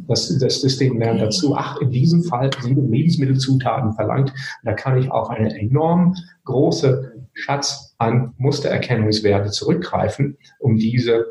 [0.08, 4.34] Das, das System lernt dazu, ach, in diesem Fall sind Lebensmittelzutaten verlangt.
[4.64, 11.26] Da kann ich auf eine enorm große Schatz an Mustererkennungswerte zurückgreifen, um diese,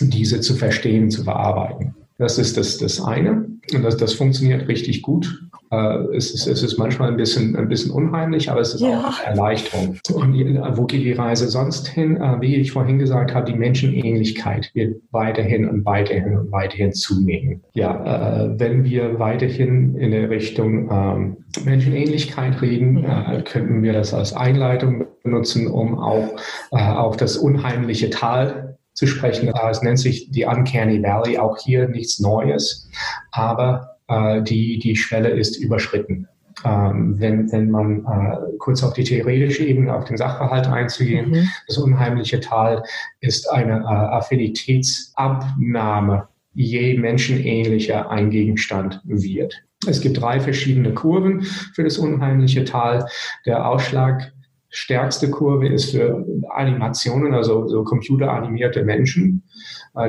[0.00, 1.94] diese zu verstehen, zu bearbeiten.
[2.18, 3.48] Das ist das, das eine.
[3.72, 5.42] Und das, das funktioniert richtig gut.
[5.74, 9.00] Äh, es, ist, es ist manchmal ein bisschen, ein bisschen unheimlich, aber es ist ja.
[9.00, 9.96] auch eine Erleichterung.
[10.12, 10.34] Und
[10.76, 12.16] wo geht die Reise sonst hin?
[12.16, 17.62] Äh, wie ich vorhin gesagt habe, die Menschenähnlichkeit wird weiterhin und weiterhin und weiterhin zunehmen.
[17.74, 23.04] Ja, äh, wenn wir weiterhin in der Richtung ähm, Menschenähnlichkeit reden, mhm.
[23.04, 26.36] äh, könnten wir das als Einleitung benutzen, um auch
[26.70, 29.52] äh, auf das unheimliche Tal zu sprechen.
[29.70, 32.88] Es nennt sich die Uncanny Valley, auch hier nichts Neues,
[33.32, 36.28] aber äh, die, die Schwelle ist überschritten.
[36.64, 41.48] Ähm, wenn, wenn man äh, kurz auf die theoretische Ebene, auf den Sachverhalt einzugehen, mhm.
[41.66, 42.82] das unheimliche Tal
[43.20, 49.64] ist eine äh, Affinitätsabnahme, je menschenähnlicher ein Gegenstand wird.
[49.86, 53.06] Es gibt drei verschiedene Kurven für das unheimliche Tal.
[53.44, 54.32] Der Ausschlag
[54.74, 59.44] stärkste Kurve ist für Animationen, also so computeranimierte Menschen.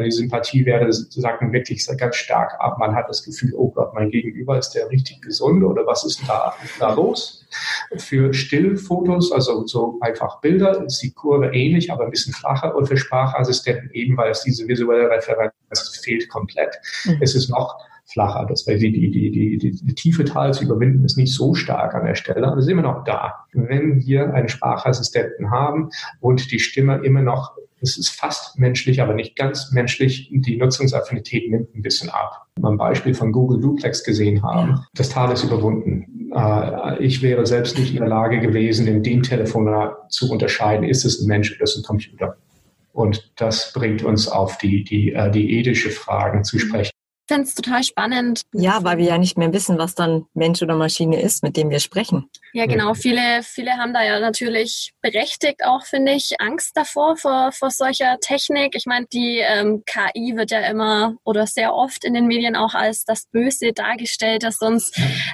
[0.04, 2.80] Die Sympathiewerte sacken wirklich ganz stark ab.
[2.80, 6.28] Man hat das Gefühl, oh Gott, mein Gegenüber ist der richtig gesunde oder was ist
[6.28, 7.46] da, da los?
[7.98, 12.88] Für Stillfotos, also so einfach Bilder, ist die Kurve ähnlich, aber ein bisschen flacher und
[12.88, 15.54] für Sprachassistenten eben, weil es diese visuelle Referenz
[16.04, 16.76] fehlt komplett.
[17.06, 17.20] Mhm.
[17.22, 18.46] Es ist noch flacher.
[18.48, 21.54] Das heißt, die, die, die, die, die, die tiefe Tal zu überwinden ist nicht so
[21.54, 23.46] stark an der Stelle, aber es ist immer noch da.
[23.54, 25.90] Wenn wir einen Sprachassistenten haben
[26.20, 30.30] und die Stimme immer noch es ist fast menschlich, aber nicht ganz menschlich.
[30.32, 32.48] Die Nutzungsaffinität nimmt ein bisschen ab.
[32.64, 34.86] Ein Beispiel von Google Duplex gesehen haben.
[34.96, 36.32] Das Tal ist überwunden.
[36.34, 41.06] Äh, ich wäre selbst nicht in der Lage gewesen, in dem Telefonat zu unterscheiden, ist
[41.06, 42.38] es ein Mensch oder ist es ein Computer.
[42.94, 46.95] Und das bringt uns auf die, die, äh, die ethische Fragen zu sprechen
[47.28, 48.42] finde es total spannend.
[48.54, 51.70] Ja, weil wir ja nicht mehr wissen, was dann Mensch oder Maschine ist, mit dem
[51.70, 52.30] wir sprechen.
[52.54, 52.94] Ja, genau.
[52.94, 58.18] Viele, viele haben da ja natürlich berechtigt auch, finde ich, Angst davor, vor, vor solcher
[58.20, 58.76] Technik.
[58.76, 62.74] Ich meine, die ähm, KI wird ja immer oder sehr oft in den Medien auch
[62.74, 64.92] als das Böse dargestellt, das uns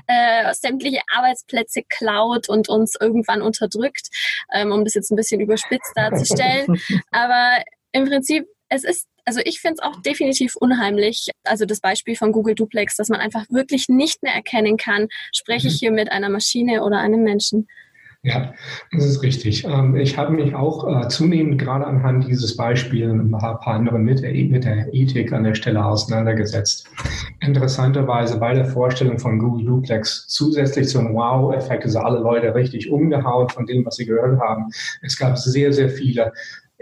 [0.07, 4.09] äh, sämtliche Arbeitsplätze klaut und uns irgendwann unterdrückt,
[4.53, 6.81] ähm, um das jetzt ein bisschen überspitzt darzustellen.
[7.11, 11.29] Aber im Prinzip, es ist also ich finde es auch definitiv unheimlich.
[11.45, 15.69] Also das Beispiel von Google Duplex, dass man einfach wirklich nicht mehr erkennen kann, spreche
[15.69, 15.77] ich mhm.
[15.77, 17.65] hier mit einer Maschine oder einem Menschen.
[18.23, 18.53] Ja,
[18.91, 19.63] das ist richtig.
[19.63, 23.97] Ähm, ich habe mich auch äh, zunehmend gerade anhand dieses Beispiels und ein paar andere
[23.97, 26.87] mit der, mit der Ethik an der Stelle auseinandergesetzt.
[27.39, 33.47] Interessanterweise bei der Vorstellung von Google Duplex zusätzlich zum Wow-Effekt, also alle Leute richtig umgehauen
[33.47, 34.65] von dem, was sie gehört haben.
[35.01, 36.33] Es gab sehr, sehr viele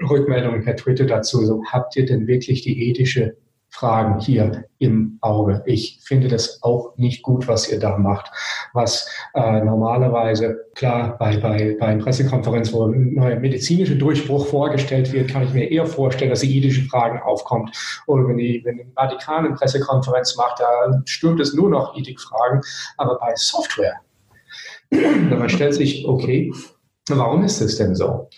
[0.07, 1.45] Rückmeldungen per Twitter dazu.
[1.45, 3.35] So, habt ihr denn wirklich die ethische
[3.71, 5.62] Fragen hier im Auge.
[5.65, 8.31] Ich finde das auch nicht gut, was ihr da macht.
[8.73, 15.13] Was äh, normalerweise, klar, bei, bei, bei einer Pressekonferenz, wo ein neuer medizinischer Durchbruch vorgestellt
[15.13, 17.75] wird, kann ich mir eher vorstellen, dass die ethische Fragen aufkommt.
[18.07, 22.62] Oder wenn die, wenn die Vatikan eine Pressekonferenz macht, da stürmt es nur noch Ethikfragen.
[22.97, 24.01] Aber bei Software,
[24.89, 26.51] man stellt sich, okay,
[27.17, 28.30] Warum ist es denn so?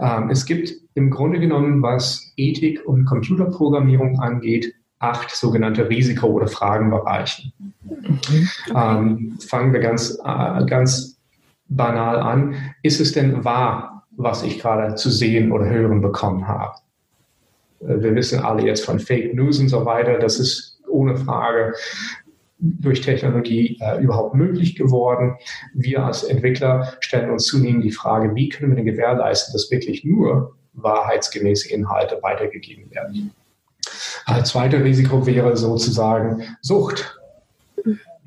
[0.00, 6.48] Ähm, es gibt im Grunde genommen, was Ethik und Computerprogrammierung angeht, acht sogenannte Risiko- oder
[6.48, 7.52] Fragenbereiche.
[7.82, 8.48] Mhm.
[8.74, 11.18] Ähm, fangen wir ganz, äh, ganz
[11.68, 12.54] banal an.
[12.82, 16.74] Ist es denn wahr, was ich gerade zu sehen oder hören bekommen habe?
[17.80, 20.18] Äh, wir wissen alle jetzt von Fake News und so weiter.
[20.18, 21.74] Das ist ohne Frage
[22.58, 25.36] durch Technologie äh, überhaupt möglich geworden.
[25.74, 30.04] Wir als Entwickler stellen uns zunehmend die Frage, wie können wir denn gewährleisten, dass wirklich
[30.04, 33.32] nur wahrheitsgemäße Inhalte weitergegeben werden.
[34.26, 37.17] Ein zweites Risiko wäre sozusagen Sucht.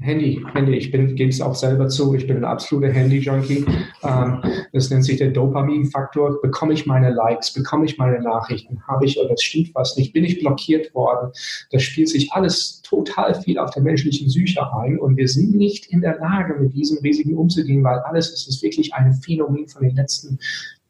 [0.02, 3.66] Handy, Handy, ich bin, gebe es auch selber zu, ich bin ein absoluter Handy-Junkie.
[4.04, 4.42] Ähm,
[4.74, 6.42] das nennt sich der Dopamin-Faktor.
[6.42, 10.24] Bekomme ich meine Likes, bekomme ich meine Nachrichten, habe ich oder stimmt was nicht, bin
[10.24, 11.32] ich blockiert worden.
[11.72, 15.86] Das spielt sich alles total viel auf der menschlichen Psyche ein und wir sind nicht
[15.88, 19.84] in der Lage, mit diesen Risiken umzugehen, weil alles ist, ist wirklich ein Phänomen von
[19.84, 20.40] den letzten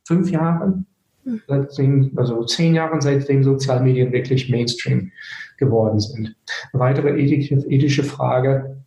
[0.05, 0.85] fünf Jahren,
[1.47, 5.11] seitdem, also zehn Jahren, seitdem Sozialmedien wirklich Mainstream
[5.57, 6.35] geworden sind.
[6.71, 8.80] Eine weitere ethische Frage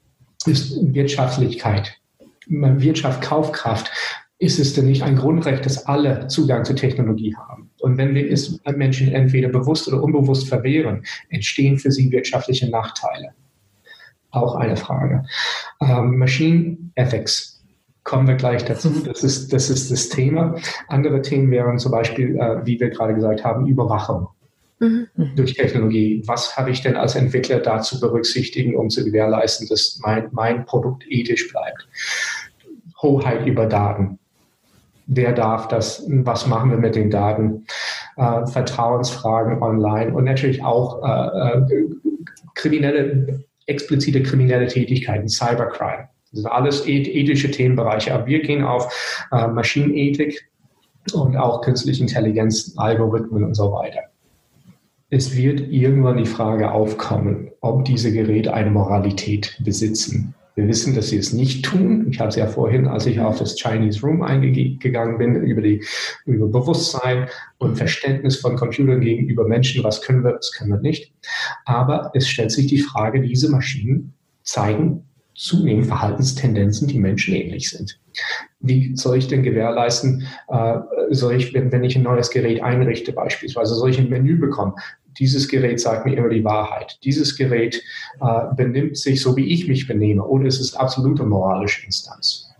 [0.47, 1.99] ist Wirtschaftlichkeit.
[2.47, 3.91] Wirtschaft, Kaufkraft.
[4.39, 7.71] Ist es denn nicht ein Grundrecht, dass alle Zugang zur Technologie haben?
[7.81, 13.31] Und wenn wir es Menschen entweder bewusst oder unbewusst verwehren, entstehen für sie wirtschaftliche Nachteile.
[14.31, 15.25] Auch eine Frage.
[15.81, 17.65] Ähm, Machine Ethics
[18.03, 18.91] kommen wir gleich dazu.
[19.05, 20.57] Das ist, das ist das Thema.
[20.89, 24.29] Andere Themen wären zum Beispiel, äh, wie wir gerade gesagt haben, Überwachung
[24.79, 25.09] mhm.
[25.37, 26.23] durch Technologie.
[26.27, 30.65] Was habe ich denn als Entwickler da zu berücksichtigen, um zu gewährleisten, dass mein, mein
[30.65, 31.89] Produkt ethisch bleibt?
[33.03, 34.19] Hoheit über Daten.
[35.07, 36.05] Wer darf das?
[36.09, 37.67] Was machen wir mit den Daten?
[38.17, 41.87] Äh, Vertrauensfragen online und natürlich auch äh, äh
[42.55, 48.15] kriminelle, explizite kriminelle Tätigkeiten, Cybercrime Das sind alles ethische Themenbereiche.
[48.15, 50.49] Aber wir gehen auf äh, Maschinenethik
[51.13, 54.01] und auch künstliche Intelligenz, Algorithmen und so weiter.
[55.15, 60.35] Es wird irgendwann die Frage aufkommen, ob diese Geräte eine Moralität besitzen.
[60.57, 62.09] Wir wissen, dass sie es nicht tun.
[62.11, 65.85] Ich habe es ja vorhin, als ich auf das Chinese Room eingegangen bin, über, die,
[66.27, 71.13] über Bewusstsein und Verständnis von Computern gegenüber Menschen, was können wir, was können wir nicht.
[71.65, 75.05] Aber es stellt sich die Frage, diese Maschinen zeigen
[75.37, 78.01] zunehmend Verhaltenstendenzen, die menschenähnlich sind.
[78.59, 80.79] Wie soll ich denn gewährleisten, äh,
[81.11, 84.75] soll ich, wenn, wenn ich ein neues Gerät einrichte beispielsweise, soll ich ein Menü bekommen?
[85.19, 86.99] Dieses Gerät sagt mir immer die Wahrheit.
[87.05, 87.83] Dieses Gerät
[88.21, 92.51] äh, benimmt sich so, wie ich mich benehme, oder es ist absolute moralische Instanz.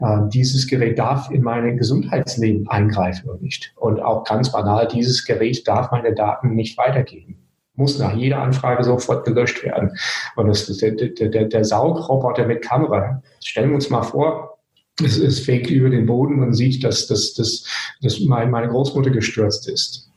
[0.00, 3.72] Äh, dieses Gerät darf in mein Gesundheitsleben eingreifen oder nicht.
[3.76, 7.40] Und auch ganz banal, dieses Gerät darf meine Daten nicht weitergeben
[7.76, 9.98] muss nach jeder Anfrage sofort gelöscht werden.
[10.36, 13.20] Und das der, der, der Saugroboter mit Kamera.
[13.44, 14.58] Stellen wir uns mal vor,
[15.02, 17.64] es, es fegt über den Boden und sieht, dass, dass, dass,
[18.00, 20.08] dass meine Großmutter gestürzt ist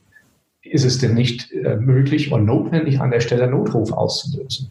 [0.70, 4.70] ist es denn nicht äh, möglich und notwendig, an der Stelle Notruf auszulösen?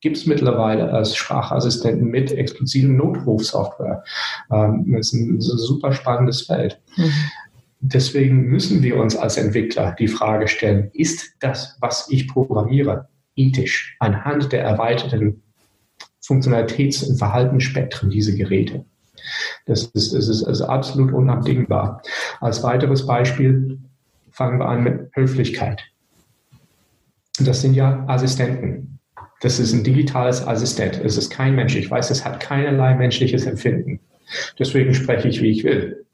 [0.00, 4.04] Gibt es mittlerweile als Sprachassistenten mit expliziten Notrufsoftware.
[4.50, 6.80] Ähm, das ist ein super spannendes Feld.
[6.96, 7.12] Mhm.
[7.80, 13.96] Deswegen müssen wir uns als Entwickler die Frage stellen, ist das, was ich programmiere, ethisch
[14.00, 15.42] anhand der erweiterten
[16.24, 18.84] Funktionalitäts- und Verhaltensspektren dieser Geräte?
[19.66, 22.02] Das ist, das ist also absolut unabdingbar.
[22.40, 23.78] Als weiteres Beispiel,
[24.38, 25.82] fangen wir an mit Höflichkeit.
[27.40, 29.00] Das sind ja Assistenten.
[29.40, 31.00] Das ist ein digitales Assistent.
[31.04, 31.74] Es ist kein Mensch.
[31.74, 33.98] Ich weiß, es hat keinerlei menschliches Empfinden.
[34.56, 36.06] Deswegen spreche ich, wie ich will.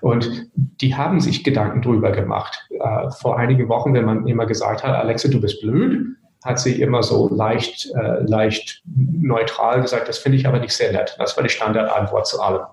[0.00, 2.66] Und die haben sich Gedanken drüber gemacht.
[2.70, 6.80] Äh, vor einigen Wochen, wenn man immer gesagt hat, Alexa, du bist blöd, hat sie
[6.80, 11.16] immer so leicht, äh, leicht neutral gesagt, das finde ich aber nicht sehr nett.
[11.18, 12.66] Das war die Standardantwort zu allem.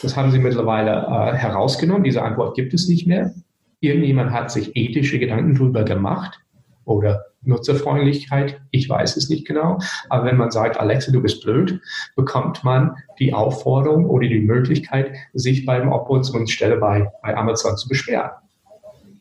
[0.00, 2.04] Das haben sie mittlerweile äh, herausgenommen.
[2.04, 3.34] Diese Antwort gibt es nicht mehr.
[3.80, 6.40] Irgendjemand hat sich ethische Gedanken darüber gemacht
[6.84, 9.78] oder Nutzerfreundlichkeit, ich weiß es nicht genau.
[10.08, 11.80] Aber wenn man sagt, Alexa, du bist blöd,
[12.16, 18.30] bekommt man die Aufforderung oder die Möglichkeit, sich beim Obwohlsstelle bei, bei Amazon zu beschweren.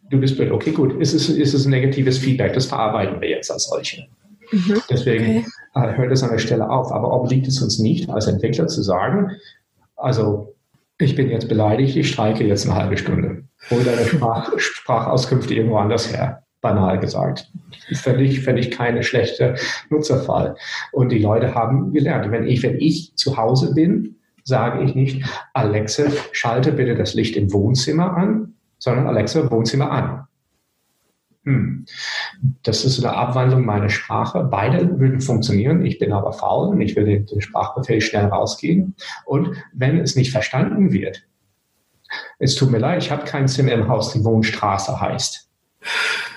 [0.10, 3.30] Du bist blöd, okay, gut, ist es, ist es ein negatives Feedback, das verarbeiten wir
[3.30, 4.08] jetzt als solche.
[4.52, 4.82] Mhm.
[4.89, 5.89] Deswegen okay.
[5.91, 6.91] äh, hört es an der Stelle auf.
[6.91, 9.32] Aber obliegt es uns nicht, als Entwickler zu sagen,
[9.96, 10.56] also
[10.98, 13.43] ich bin jetzt beleidigt, ich streike jetzt eine halbe Stunde.
[13.70, 17.52] Hol deine Sprach, Sprachauskünfte irgendwo anders her, banal gesagt.
[17.93, 19.56] Fände ich, keine schlechte
[19.89, 20.56] Nutzerfall.
[20.91, 25.26] Und die Leute haben gelernt, wenn ich, wenn ich zu Hause bin, sage ich nicht,
[25.54, 30.28] Alexa, schalte bitte das Licht im Wohnzimmer an, sondern Alexa, Wohnzimmer an.
[31.43, 31.86] Hm.
[32.63, 34.43] Das ist eine Abwandlung meiner Sprache.
[34.43, 35.86] Beide würden funktionieren.
[35.86, 38.96] Ich bin aber faul und ich will den, den Sprachbefehl schnell rausgehen.
[39.26, 41.26] Und wenn es nicht verstanden wird,
[42.39, 45.50] es tut mir leid, ich habe kein Zimmer im Haus, die Wohnstraße heißt.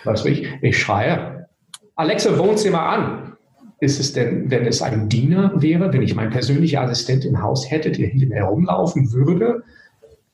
[0.04, 0.48] Was ich?
[0.62, 1.48] Ich schreie,
[1.96, 3.36] Alexa, Wohnzimmer an.
[3.80, 7.70] Ist es denn, wenn es ein Diener wäre, wenn ich meinen persönlichen Assistent im Haus
[7.70, 9.62] hätte, der hinter mir herumlaufen würde,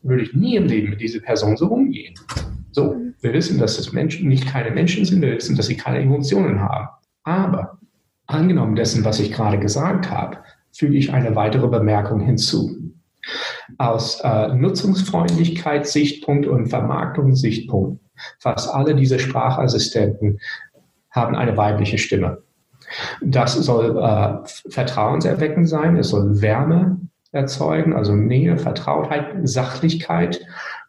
[0.02, 2.14] würde ich nie im Leben mit dieser Person so umgehen.
[2.72, 6.00] So, wir wissen, dass das Menschen nicht keine Menschen sind, wir wissen, dass sie keine
[6.00, 6.88] Emotionen haben.
[7.24, 7.78] Aber
[8.26, 10.38] angenommen dessen, was ich gerade gesagt habe,
[10.72, 12.76] füge ich eine weitere Bemerkung hinzu.
[13.78, 18.00] Aus äh, Nutzungsfreundlichkeitssichtpunkt und Vermarktungssichtpunkt,
[18.38, 20.38] fast alle diese Sprachassistenten
[21.10, 22.42] haben eine weibliche Stimme.
[23.20, 27.00] Das soll äh, vertrauenserweckend sein, es soll Wärme
[27.32, 30.40] erzeugen, also Nähe, Vertrautheit, Sachlichkeit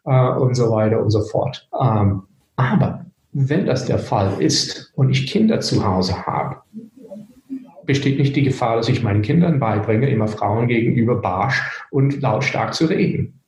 [0.04, 1.68] äh, und so weiter und so fort.
[1.80, 2.22] Ähm,
[2.56, 6.56] aber wenn das der Fall ist und ich Kinder zu Hause habe,
[7.88, 12.74] besteht nicht die Gefahr, dass ich meinen Kindern beibringe, immer Frauen gegenüber barsch und lautstark
[12.74, 13.40] zu reden.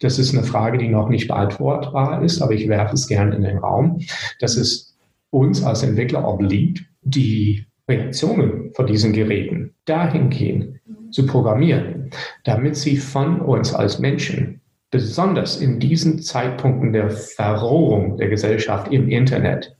[0.00, 3.42] Das ist eine Frage, die noch nicht beantwortbar ist, aber ich werfe es gerne in
[3.42, 4.00] den Raum,
[4.40, 4.96] dass es
[5.28, 12.10] uns als Entwickler obliegt, die Reaktionen von diesen Geräten dahingehend zu programmieren,
[12.44, 19.10] damit sie von uns als Menschen besonders in diesen Zeitpunkten der Verrohung der Gesellschaft im
[19.10, 19.76] Internet,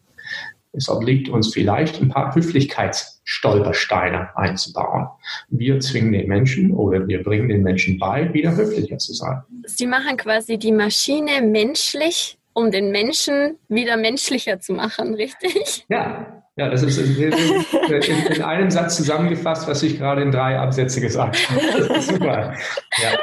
[0.73, 5.09] es obliegt uns vielleicht ein paar Höflichkeitsstolpersteine einzubauen.
[5.49, 9.43] Wir zwingen den Menschen oder wir bringen den Menschen bei, wieder höflicher zu sein.
[9.67, 15.85] Sie machen quasi die Maschine menschlich, um den Menschen wieder menschlicher zu machen, richtig?
[15.89, 17.33] Ja, ja, das ist in, in,
[18.35, 22.01] in, einem Satz zusammengefasst, was ich gerade in drei Absätze gesagt habe.
[22.01, 22.55] Super.
[23.03, 23.19] Ja.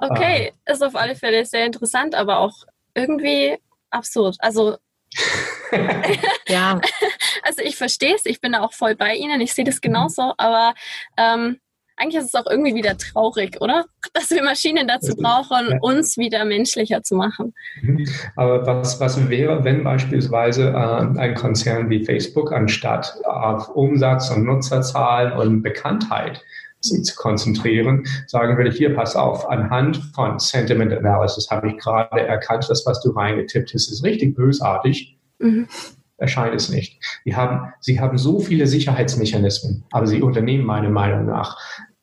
[0.00, 0.72] Okay, ah.
[0.72, 2.54] ist auf alle Fälle sehr interessant, aber auch
[2.94, 3.56] irgendwie
[3.90, 4.36] absurd.
[4.40, 4.76] Also
[6.48, 6.80] ja.
[7.42, 10.34] Also ich verstehe es, ich bin da auch voll bei Ihnen, ich sehe das genauso,
[10.36, 10.74] aber
[11.16, 11.58] ähm,
[11.98, 13.84] eigentlich ist es auch irgendwie wieder traurig, oder?
[14.12, 17.54] Dass wir Maschinen dazu brauchen, uns wieder menschlicher zu machen.
[17.82, 18.08] Mhm.
[18.36, 24.44] Aber was, was wäre, wenn beispielsweise äh, ein Konzern wie Facebook anstatt auf Umsatz und
[24.44, 26.44] Nutzerzahlen und Bekanntheit
[26.80, 32.20] sich zu konzentrieren, sagen würde, hier, pass auf, anhand von Sentiment Analysis habe ich gerade
[32.20, 35.18] erkannt, das, was du reingetippt hast, ist richtig bösartig.
[35.38, 35.66] Mhm
[36.18, 37.00] erscheint es nicht.
[37.24, 41.56] Die haben, sie haben so viele Sicherheitsmechanismen, aber sie unternehmen meiner Meinung nach,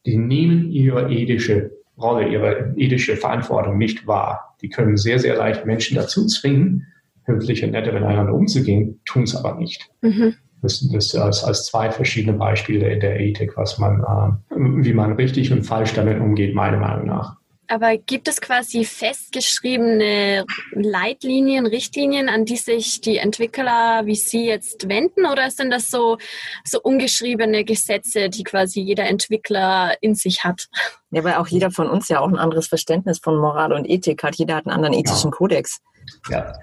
[0.05, 4.55] die nehmen ihre ethische Rolle, ihre ethische Verantwortung nicht wahr.
[4.61, 6.87] Die können sehr, sehr leicht Menschen dazu zwingen,
[7.23, 9.89] höflich und nett miteinander umzugehen, tun es aber nicht.
[10.01, 10.35] Mhm.
[10.65, 15.13] Das, das als, als zwei verschiedene Beispiele in der Ethik, was man, äh, wie man
[15.13, 17.37] richtig und falsch damit umgeht, meiner Meinung nach.
[17.67, 24.87] Aber gibt es quasi festgeschriebene Leitlinien, Richtlinien, an die sich die Entwickler wie Sie jetzt
[24.87, 25.25] wenden?
[25.25, 26.17] Oder sind das so,
[26.63, 30.67] so ungeschriebene Gesetze, die quasi jeder Entwickler in sich hat?
[31.11, 34.23] Ja, weil auch jeder von uns ja auch ein anderes Verständnis von Moral und Ethik
[34.23, 34.35] hat.
[34.35, 35.37] Jeder hat einen anderen ethischen ja.
[35.37, 35.81] Kodex.
[36.29, 36.53] Ja.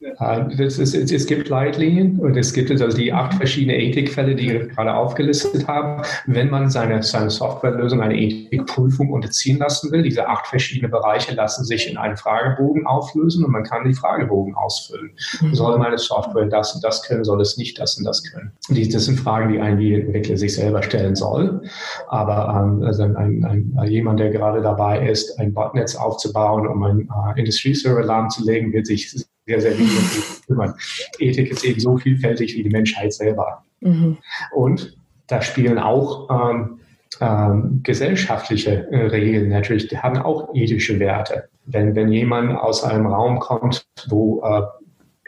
[0.00, 4.94] Ist, es gibt Leitlinien und es gibt also die acht verschiedene Ethikfälle, die wir gerade
[4.94, 6.02] aufgelistet haben.
[6.26, 11.64] Wenn man seine, seine Softwarelösung eine Ethikprüfung unterziehen lassen will, diese acht verschiedene Bereiche lassen
[11.64, 15.10] sich in einen Fragebogen auflösen und man kann die Fragebogen ausfüllen.
[15.40, 15.54] Mhm.
[15.54, 18.52] Soll meine Software das und das können, soll es nicht das und das können?
[18.68, 21.62] Das sind Fragen, die ein Entwickler sich selber stellen soll.
[22.06, 27.00] Aber ähm, also ein, ein, jemand, der gerade dabei ist, ein Botnetz aufzubauen, um einen
[27.08, 30.74] äh, Industrieserver lahmzulegen, wird sich sehr, sehr wichtig kümmern.
[31.18, 33.64] Ethik ist eben so vielfältig wie die Menschheit selber.
[33.80, 34.18] Mhm.
[34.52, 34.96] Und
[35.26, 36.80] da spielen auch ähm,
[37.20, 41.48] ähm, gesellschaftliche äh, Regeln natürlich, die haben auch ethische Werte.
[41.64, 44.62] Wenn, wenn jemand aus einem Raum kommt, wo äh,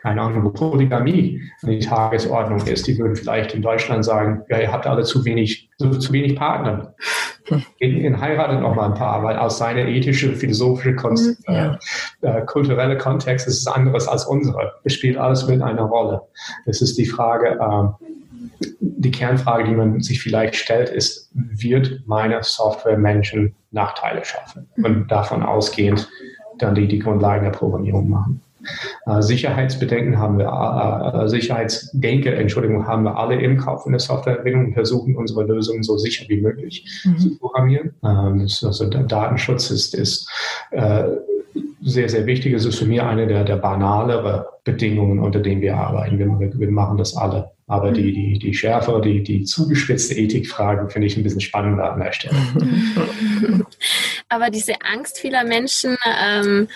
[0.02, 4.72] keine Ahnung, wo Polygamie die Tagesordnung ist, die würden vielleicht in Deutschland sagen, ja, ihr
[4.72, 6.94] habt alle zu wenig, so, zu wenig Partner.
[7.80, 11.54] Ihn heiratet noch mal ein paar, weil aus seiner ethischen, philosophische, Konst mhm.
[11.54, 11.76] äh,
[12.22, 14.72] äh, kulturelle Kontext ist es anderes als unsere.
[14.84, 16.22] Es spielt alles mit einer Rolle.
[16.66, 18.06] Es ist die Frage, äh,
[18.80, 24.68] die Kernfrage, die man sich vielleicht stellt, ist, wird meine Software Menschen Nachteile schaffen?
[24.82, 26.08] Und davon ausgehend
[26.58, 28.42] dann die, die Grundlagen der Programmierung machen.
[29.06, 34.00] Äh, Sicherheitsbedenken haben wir, äh, äh, Sicherheitsdenke, Entschuldigung, haben wir alle im Kopf in der
[34.00, 37.18] Softwareentwicklung und versuchen unsere Lösungen so sicher wie möglich mhm.
[37.18, 37.94] zu programmieren.
[38.04, 40.28] Ähm, also der Datenschutz ist, ist
[41.82, 42.52] sehr, sehr wichtig.
[42.52, 46.18] Es ist für mich eine der, der banalere Bedingungen, unter denen wir arbeiten.
[46.18, 47.50] Wir, wir machen das alle.
[47.66, 52.00] Aber die, die, die schärfere, die, die zugespitzte Ethikfragen finde ich ein bisschen spannender an
[52.00, 52.34] der Stelle.
[54.28, 56.68] Aber diese Angst vieler Menschen, ähm,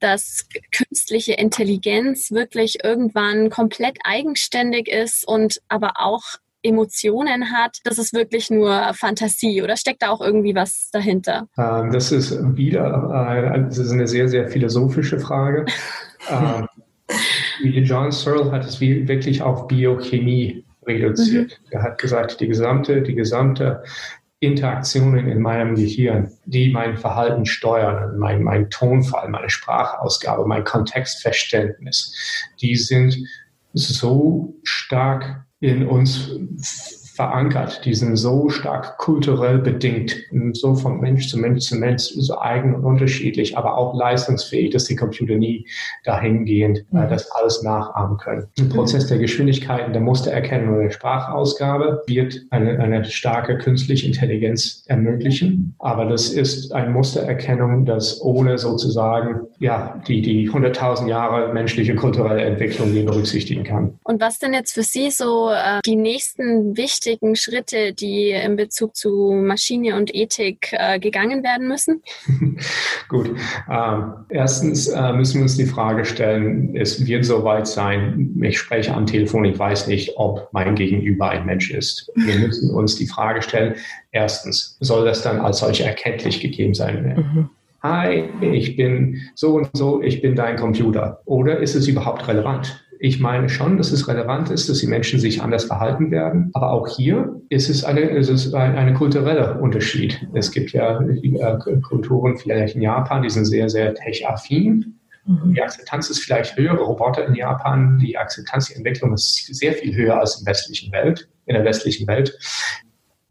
[0.00, 6.22] dass künstliche Intelligenz wirklich irgendwann komplett eigenständig ist und aber auch
[6.62, 11.46] Emotionen hat, das ist wirklich nur Fantasie oder steckt da auch irgendwie was dahinter?
[11.56, 15.66] Ähm, das ist wieder äh, das ist eine sehr, sehr philosophische Frage.
[16.30, 16.66] ähm,
[17.62, 21.60] John Searle hat es wirklich auf Biochemie reduziert.
[21.64, 21.68] Mhm.
[21.70, 23.82] Er hat gesagt, die gesamte, die gesamte
[24.40, 32.14] Interaktionen in meinem Gehirn, die mein Verhalten steuern, mein, mein Tonfall, meine Sprachausgabe, mein Kontextverständnis,
[32.60, 33.18] die sind
[33.72, 36.30] so stark in uns
[37.18, 37.84] verankert.
[37.84, 40.16] Die sind so stark kulturell bedingt,
[40.52, 44.84] so von Mensch zu Mensch zu Mensch, so eigen und unterschiedlich, aber auch leistungsfähig, dass
[44.84, 45.66] die Computer nie
[46.04, 47.10] dahingehend äh, mhm.
[47.10, 48.46] das alles nachahmen können.
[48.56, 48.68] Im mhm.
[48.68, 55.74] Prozess der Geschwindigkeiten, der Mustererkennung und der Sprachausgabe wird eine, eine starke künstliche Intelligenz ermöglichen.
[55.80, 62.42] Aber das ist eine Mustererkennung, das ohne sozusagen ja, die, die 100.000 Jahre menschliche kulturelle
[62.42, 63.98] Entwicklung nie berücksichtigen kann.
[64.04, 68.56] Und was denn jetzt für Sie so äh, die nächsten wichtigen wichtigen Schritte, die in
[68.56, 72.02] Bezug zu Maschine und Ethik äh, gegangen werden müssen?
[73.08, 73.30] Gut.
[73.70, 78.94] Ähm, erstens äh, müssen wir uns die Frage stellen, es wird soweit sein, ich spreche
[78.94, 82.10] am Telefon, ich weiß nicht, ob mein Gegenüber ein Mensch ist.
[82.14, 83.74] Wir müssen uns die Frage stellen,
[84.12, 87.14] erstens, soll das dann als solch erkenntlich gegeben sein?
[87.16, 87.50] Mhm.
[87.82, 91.20] Hi, ich bin so und so, ich bin dein Computer.
[91.24, 92.84] Oder ist es überhaupt relevant?
[93.00, 96.50] Ich meine schon, dass es relevant ist, dass die Menschen sich anders verhalten werden.
[96.54, 100.26] Aber auch hier ist es eine, ist es ein, eine kulturelle Unterschied.
[100.34, 104.98] Es gibt ja äh, Kulturen, vielleicht in Japan, die sind sehr, sehr tech-affin.
[105.26, 105.54] Mhm.
[105.54, 106.74] Die Akzeptanz ist vielleicht höher.
[106.74, 111.28] Roboter in Japan, die Akzeptanz, die Entwicklung ist sehr viel höher als in, westlichen Welt,
[111.46, 112.36] in der westlichen Welt.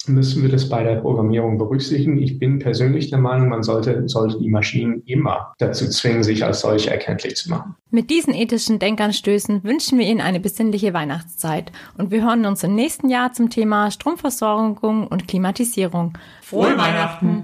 [0.07, 2.17] Müssen wir das bei der Programmierung berücksichtigen.
[2.17, 6.61] Ich bin persönlich der Meinung, man sollte, sollte die Maschinen immer dazu zwingen, sich als
[6.61, 7.75] solche erkenntlich zu machen.
[7.91, 12.75] Mit diesen ethischen Denkanstößen wünschen wir Ihnen eine besinnliche Weihnachtszeit und wir hören uns im
[12.75, 16.17] nächsten Jahr zum Thema Stromversorgung und Klimatisierung.
[16.41, 17.43] Frohe Weihnachten!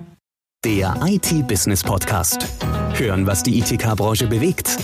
[0.65, 2.47] Der IT-Business Podcast.
[2.95, 4.77] Hören, was die ITK-Branche bewegt.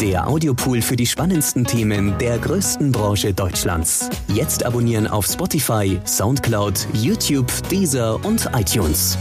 [0.00, 4.10] Der Audiopool für die spannendsten Themen der größten Branche Deutschlands.
[4.28, 9.16] Jetzt abonnieren auf Spotify, Soundcloud, YouTube, Deezer und iTunes.